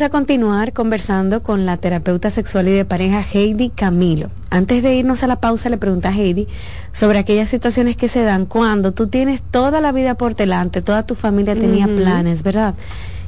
[0.00, 4.30] Vamos a continuar conversando con la terapeuta sexual y de pareja Heidi Camilo.
[4.48, 6.48] Antes de irnos a la pausa, le pregunta a Heidi
[6.94, 11.02] sobre aquellas situaciones que se dan cuando tú tienes toda la vida por delante, toda
[11.02, 12.76] tu familia tenía planes, ¿verdad?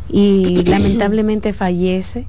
[0.09, 2.27] Y lamentablemente fallece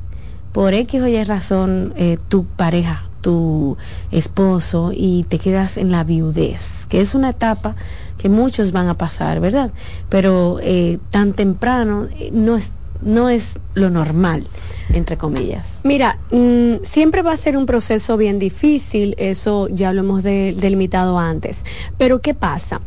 [0.51, 3.77] por X o Y razón eh, tu pareja, tu
[4.11, 7.77] esposo, y te quedas en la viudez, que es una etapa
[8.17, 9.71] que muchos van a pasar, ¿verdad?
[10.09, 12.73] Pero eh, tan temprano eh, no es
[13.05, 14.47] no es lo normal,
[14.93, 15.79] entre comillas.
[15.83, 20.55] Mira, mm, siempre va a ser un proceso bien difícil, eso ya lo hemos de-
[20.57, 21.63] delimitado antes.
[21.97, 22.81] Pero ¿qué pasa?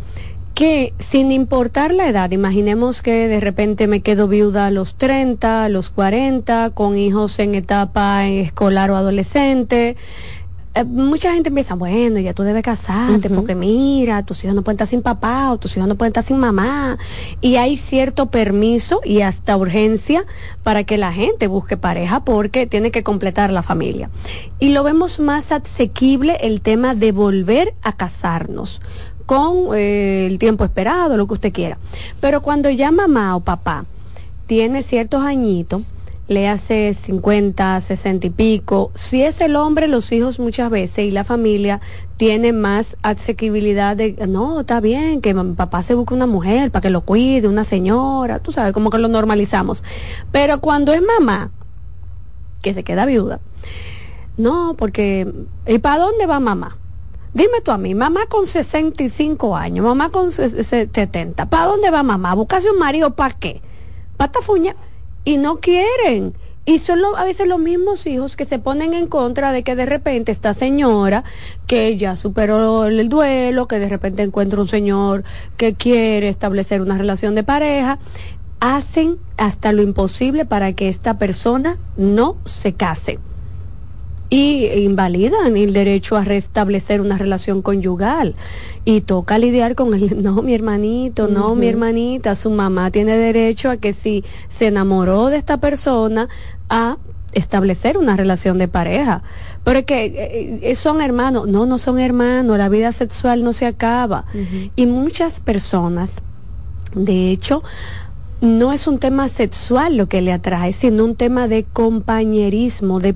[0.55, 5.65] Que sin importar la edad, imaginemos que de repente me quedo viuda a los 30,
[5.65, 9.97] a los 40, con hijos en etapa escolar o adolescente.
[10.77, 14.77] Eh, mucha gente empieza, bueno, ya tú debes casarte, porque mira, tus hijos no pueden
[14.77, 16.99] estar sin papá o tus hijos no pueden estar sin mamá.
[17.41, 20.27] Y hay cierto permiso y hasta urgencia
[20.63, 24.11] para que la gente busque pareja porque tiene que completar la familia.
[24.59, 28.83] Y lo vemos más asequible el tema de volver a casarnos
[29.25, 31.79] con eh, el tiempo esperado, lo que usted quiera.
[32.21, 33.87] Pero cuando ya mamá o papá
[34.47, 35.83] tiene ciertos añitos,
[36.29, 38.91] le hace 50, 60 y pico.
[38.95, 41.81] Si es el hombre, los hijos muchas veces y la familia
[42.17, 46.91] tiene más asequibilidad de, no, está bien, que papá se busque una mujer para que
[46.91, 49.85] lo cuide, una señora, tú sabes, como que lo normalizamos.
[50.33, 51.51] Pero cuando es mamá,
[52.63, 53.39] que se queda viuda,
[54.37, 55.33] no, porque,
[55.67, 56.77] ¿y para dónde va mamá?
[57.35, 61.91] Dime tú a mí, mamá con 65 años, mamá con se- se- 70, ¿para dónde
[61.91, 62.35] va mamá?
[62.35, 63.61] ¿Buscarse un marido para qué?
[64.17, 64.75] Para fuña.
[65.27, 66.35] Y no quieren.
[66.65, 69.87] Y son a veces los mismos hijos que se ponen en contra de que de
[69.87, 71.25] repente esta señora
[71.67, 75.25] que ya superó el duelo, que de repente encuentra un señor
[75.59, 77.99] que quiere establecer una relación de pareja,
[78.61, 83.19] hacen hasta lo imposible para que esta persona no se case
[84.29, 88.35] y invalidan el derecho a restablecer una relación conyugal.
[88.85, 93.71] Y toca lidiar con el no mi hermanito no mi hermanita su mamá tiene derecho
[93.71, 96.29] a que si se enamoró de esta persona
[96.69, 96.99] a
[97.33, 99.23] establecer una relación de pareja.
[99.63, 101.47] Pero es que eh, eh, son hermanos.
[101.47, 104.25] No no son hermanos la vida sexual no se acaba.
[104.75, 106.11] Y muchas personas
[106.95, 107.63] de hecho
[108.41, 113.15] no es un tema sexual lo que le atrae, sino un tema de compañerismo, de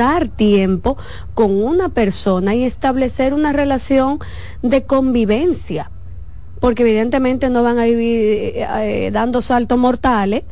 [0.00, 0.96] pasar tiempo
[1.34, 4.18] con una persona y establecer una relación
[4.62, 5.90] de convivencia.
[6.58, 10.44] Porque evidentemente no van a vivir eh, eh, dando saltos mortales,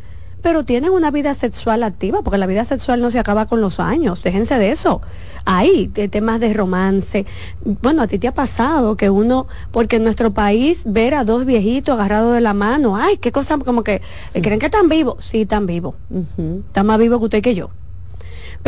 [0.42, 3.80] pero tienen una vida sexual activa, porque la vida sexual no se acaba con los
[3.80, 5.00] años, déjense de eso.
[5.46, 7.24] Hay de temas de romance.
[7.64, 11.46] Bueno, a ti te ha pasado que uno, porque en nuestro país ver a dos
[11.46, 14.02] viejitos agarrados de la mano, ay, qué cosa, como que
[14.34, 15.24] eh, creen que están vivos.
[15.24, 15.94] Sí, están vivos.
[16.66, 17.70] Están más vivos que usted y que yo.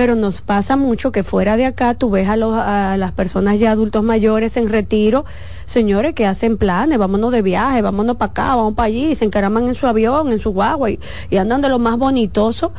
[0.01, 3.59] Pero nos pasa mucho que fuera de acá tú ves a, los, a las personas
[3.59, 5.27] ya adultos mayores en retiro,
[5.67, 9.69] señores que hacen planes, vámonos de viaje, vámonos para acá, vamos para allí, se encaraman
[9.69, 10.99] en su avión, en su guagua y,
[11.29, 12.73] y andan de lo más bonitoso,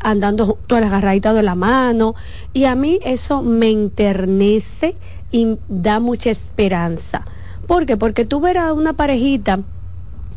[0.00, 2.14] andando junto a las agarraditas de la mano.
[2.54, 4.96] Y a mí eso me enternece
[5.30, 7.26] y da mucha esperanza.
[7.66, 7.98] ¿Por qué?
[7.98, 9.60] Porque tú verás una parejita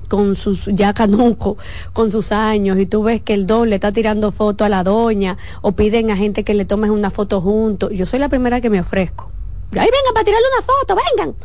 [0.07, 1.57] con sus ya canuco,
[1.93, 4.83] con sus años, y tú ves que el don le está tirando foto a la
[4.83, 7.91] doña, o piden a gente que le tomes una foto juntos.
[7.93, 9.31] Yo soy la primera que me ofrezco.
[9.71, 11.35] Ay, vengan para tirarle una foto, vengan.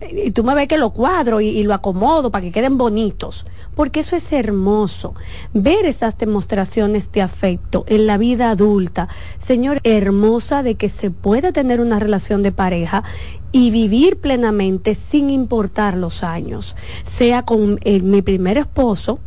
[0.00, 3.46] Y tú me ves que lo cuadro y, y lo acomodo para que queden bonitos.
[3.74, 5.14] Porque eso es hermoso.
[5.52, 9.08] Ver esas demostraciones de afecto en la vida adulta,
[9.38, 13.04] señor, hermosa de que se puede tener una relación de pareja
[13.52, 16.76] y vivir plenamente sin importar los años.
[17.04, 19.18] Sea con eh, mi primer esposo,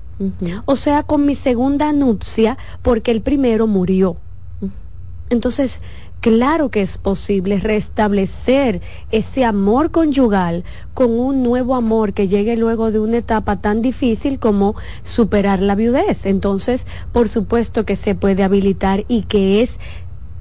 [0.65, 4.17] o sea con mi segunda nupcia, porque el primero murió.
[5.29, 5.81] Entonces,
[6.23, 8.81] claro que es posible restablecer
[9.11, 10.63] ese amor conyugal
[10.93, 14.73] con un nuevo amor que llegue luego de una etapa tan difícil como
[15.03, 16.25] superar la viudez.
[16.25, 19.77] Entonces, por supuesto que se puede habilitar y que es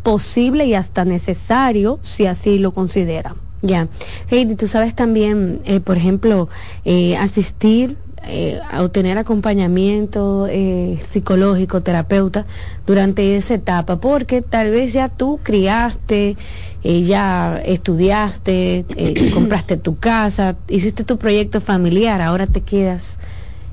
[0.04, 3.34] posible y hasta necesario si así lo considera.
[3.60, 3.88] Ya.
[4.30, 6.48] Heidi, tú sabes también, eh, por ejemplo,
[6.84, 12.46] eh, asistir eh, a obtener acompañamiento eh, psicológico, terapeuta,
[12.86, 16.36] durante esa etapa, porque tal vez ya tú criaste,
[16.84, 23.18] eh, ya estudiaste, eh, compraste tu casa, hiciste tu proyecto familiar, ahora te quedas,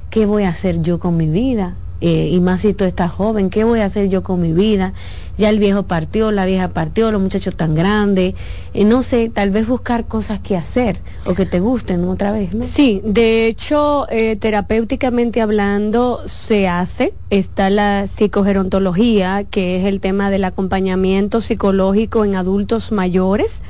[0.09, 1.75] ¿qué voy a hacer yo con mi vida?
[2.01, 4.93] Eh, y más si tú estás joven, ¿qué voy a hacer yo con mi vida?
[5.37, 8.35] Ya el viejo partió, la vieja partió, los muchachos tan grandes,
[8.73, 12.49] eh, no sé, tal vez buscar cosas que hacer o que te gusten otra vez.
[12.61, 17.13] Sí, de hecho, eh, terapéuticamente hablando, se hace.
[17.29, 23.61] Está la psicogerontología, que es el tema del acompañamiento psicológico en adultos mayores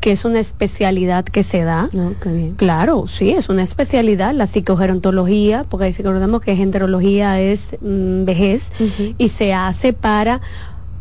[0.00, 1.88] que es una especialidad que se da.
[2.56, 8.70] Claro, sí, es una especialidad, la psicogerontología, porque recordemos que enterología es mm, vejez,
[9.16, 10.40] y se hace para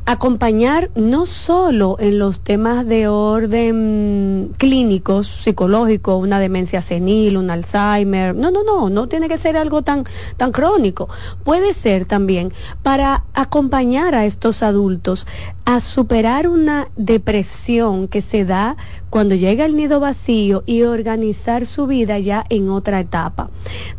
[0.07, 8.33] acompañar no solo en los temas de orden clínicos, psicológicos, una demencia senil, un Alzheimer,
[8.33, 10.05] no, no, no, no tiene que ser algo tan,
[10.37, 11.09] tan crónico.
[11.43, 12.53] Puede ser también
[12.83, 15.27] para acompañar a estos adultos
[15.67, 18.77] a superar una depresión que se da
[19.09, 23.49] cuando llega el nido vacío y organizar su vida ya en otra etapa.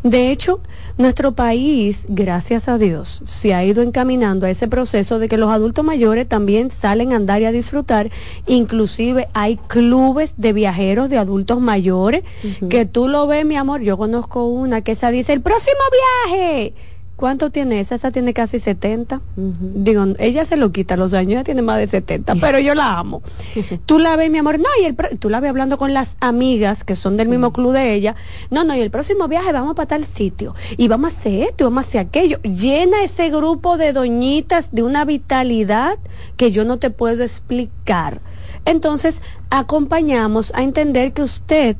[0.01, 0.61] De hecho,
[0.97, 5.51] nuestro país, gracias a Dios, se ha ido encaminando a ese proceso de que los
[5.51, 8.09] adultos mayores también salen a andar y a disfrutar.
[8.47, 12.23] Inclusive hay clubes de viajeros de adultos mayores
[12.67, 13.81] que tú lo ves, mi amor.
[13.81, 15.77] Yo conozco una que esa dice, el próximo
[16.25, 16.73] viaje.
[17.19, 17.95] ¿Cuánto tiene esa?
[17.95, 19.19] Esa tiene casi 70.
[19.35, 22.97] Digo, ella se lo quita los años, ella tiene más de 70, pero yo la
[22.97, 23.21] amo.
[23.85, 26.15] tú la ves, mi amor, no, y el pro- tú la ves hablando con las
[26.21, 28.15] amigas que son del mismo club de ella.
[28.51, 31.63] No, no, y el próximo viaje vamos para tal sitio y vamos a hacer esto
[31.63, 32.39] y vamos a hacer aquello.
[32.41, 35.97] Llena ese grupo de doñitas de una vitalidad
[36.37, 38.21] que yo no te puedo explicar.
[38.63, 41.75] Entonces, acompañamos a entender que usted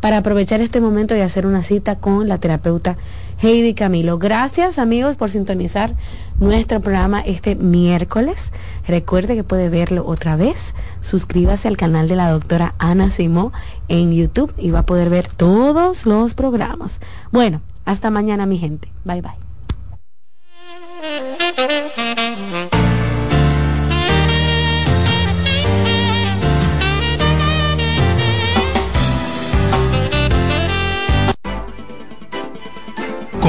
[0.00, 2.98] para aprovechar este momento y hacer una cita con la terapeuta
[3.42, 4.18] Heidi Camilo.
[4.18, 5.94] Gracias amigos por sintonizar
[6.38, 8.52] nuestro programa este miércoles.
[8.86, 10.74] Recuerde que puede verlo otra vez.
[11.00, 13.52] Suscríbase al canal de la doctora Ana Simó
[13.88, 17.00] en YouTube y va a poder ver todos los programas.
[17.32, 18.88] Bueno, hasta mañana mi gente.
[19.04, 19.32] Bye bye.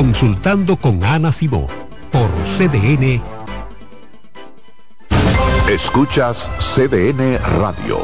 [0.01, 1.67] Consultando con Ana Simó
[2.11, 3.21] por CDN.
[5.69, 7.99] Escuchas CDN Radio,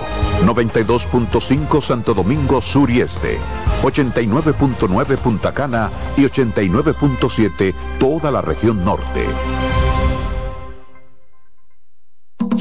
[0.45, 3.39] 92.5 Santo Domingo Sur y Este,
[3.81, 9.25] 89.9 Punta Cana y 89.7 toda la región norte.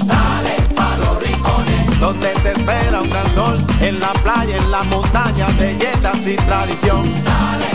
[0.06, 4.82] Dale pa' los rincones, donde te espera un gran sol, en la playa, en la
[4.84, 7.02] montaña, belletas y tradición.
[7.22, 7.65] Dale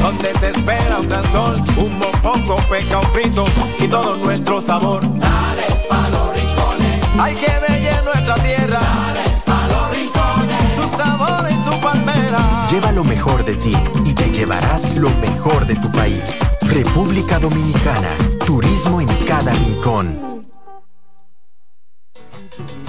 [0.00, 3.44] donde te espera un gran sol, un mopongo, peca, un frito
[3.78, 5.02] y todo nuestro sabor.
[5.18, 8.78] Dale pa' los rincones, hay que bella nuestra tierra.
[8.78, 12.66] Dale pa' los rincones, su sabor y su palmera.
[12.70, 16.22] Lleva lo mejor de ti y te llevarás lo mejor de tu país.
[16.62, 18.16] República Dominicana.
[18.46, 20.29] Turismo en cada rincón.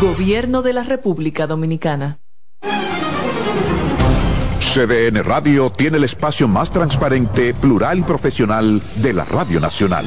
[0.00, 2.18] Gobierno de la República Dominicana.
[4.60, 10.06] CDN Radio tiene el espacio más transparente, plural y profesional de la Radio Nacional.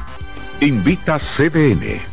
[0.61, 2.12] Invita CDN.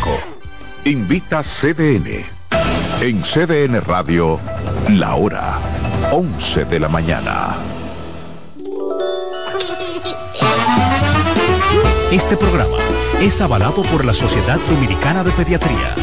[0.85, 2.25] Invita CDN.
[3.01, 4.39] En CDN Radio,
[4.89, 5.57] la hora
[6.11, 7.55] 11 de la mañana.
[12.11, 12.77] Este programa
[13.19, 15.95] es avalado por la Sociedad Dominicana de Pediatría.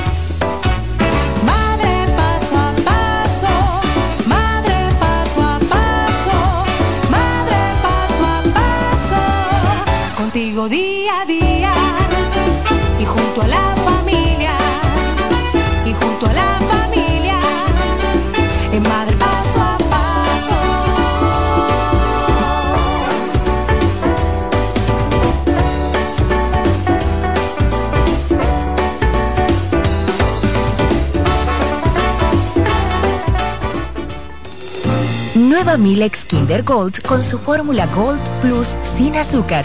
[35.65, 39.65] Nueva Milex Kinder Gold con su fórmula Gold Plus sin azúcar,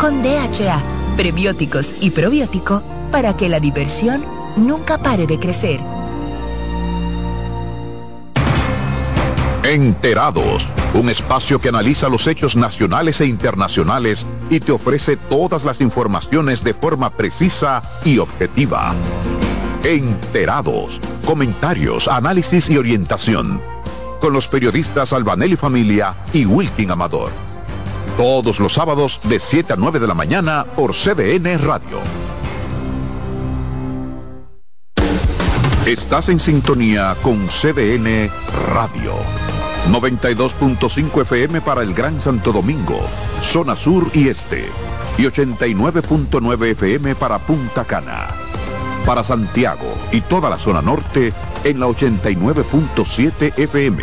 [0.00, 0.80] con DHA,
[1.18, 4.24] prebióticos y probiótico para que la diversión
[4.56, 5.80] nunca pare de crecer.
[9.64, 15.82] Enterados, un espacio que analiza los hechos nacionales e internacionales y te ofrece todas las
[15.82, 18.94] informaciones de forma precisa y objetiva.
[19.82, 23.73] Enterados, comentarios, análisis y orientación.
[24.24, 27.30] Con los periodistas Albanelli Familia y Wilkin Amador.
[28.16, 32.00] Todos los sábados de 7 a 9 de la mañana por CDN Radio.
[35.84, 38.30] Estás en sintonía con CDN
[38.72, 39.12] Radio.
[39.90, 43.00] 92.5 FM para el Gran Santo Domingo,
[43.42, 44.64] zona sur y este.
[45.18, 48.28] Y 89.9 FM para Punta Cana.
[49.04, 51.32] Para Santiago y toda la zona norte
[51.64, 54.02] en la 89.7 FM.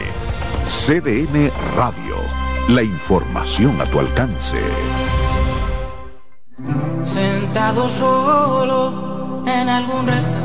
[0.68, 2.16] CDN Radio.
[2.70, 4.58] La información a tu alcance.
[7.04, 10.42] Sentado solo en algún restaurante.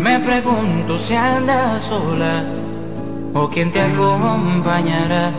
[0.00, 2.44] Me pregunto si andas sola
[3.34, 5.32] o quién te acompañará.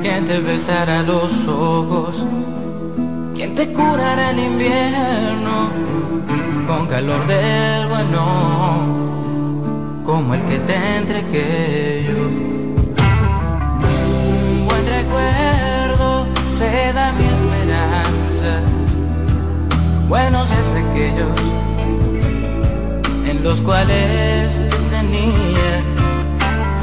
[0.00, 2.24] Que quien te besará los ojos,
[3.36, 5.70] quien te curará el invierno
[6.66, 8.22] con calor del bueno,
[10.06, 12.24] como el que te entregué yo.
[14.54, 18.60] Un buen recuerdo se da mi esperanza,
[20.08, 21.38] buenos es aquellos
[23.28, 25.82] en los cuales te tenía.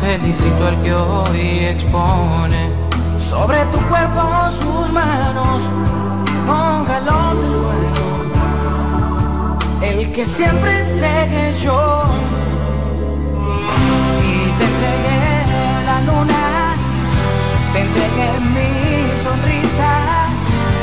[0.02, 2.70] Felicito al que hoy expone
[3.18, 4.22] sobre tu cuerpo
[4.52, 5.72] sus manos
[6.48, 8.06] con calor del bueno,
[9.82, 12.04] el que siempre entregué yo.
[14.24, 15.30] Y te entregué
[15.86, 16.44] la luna,
[17.74, 18.72] te entregué mi
[19.26, 19.92] sonrisa,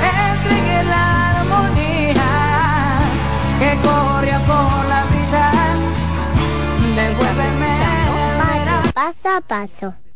[0.03, 1.05] te entregué la
[1.41, 2.31] armonía
[3.61, 5.45] que corría por la brisa,
[6.97, 7.81] devuélveme
[8.93, 10.10] paso a paso.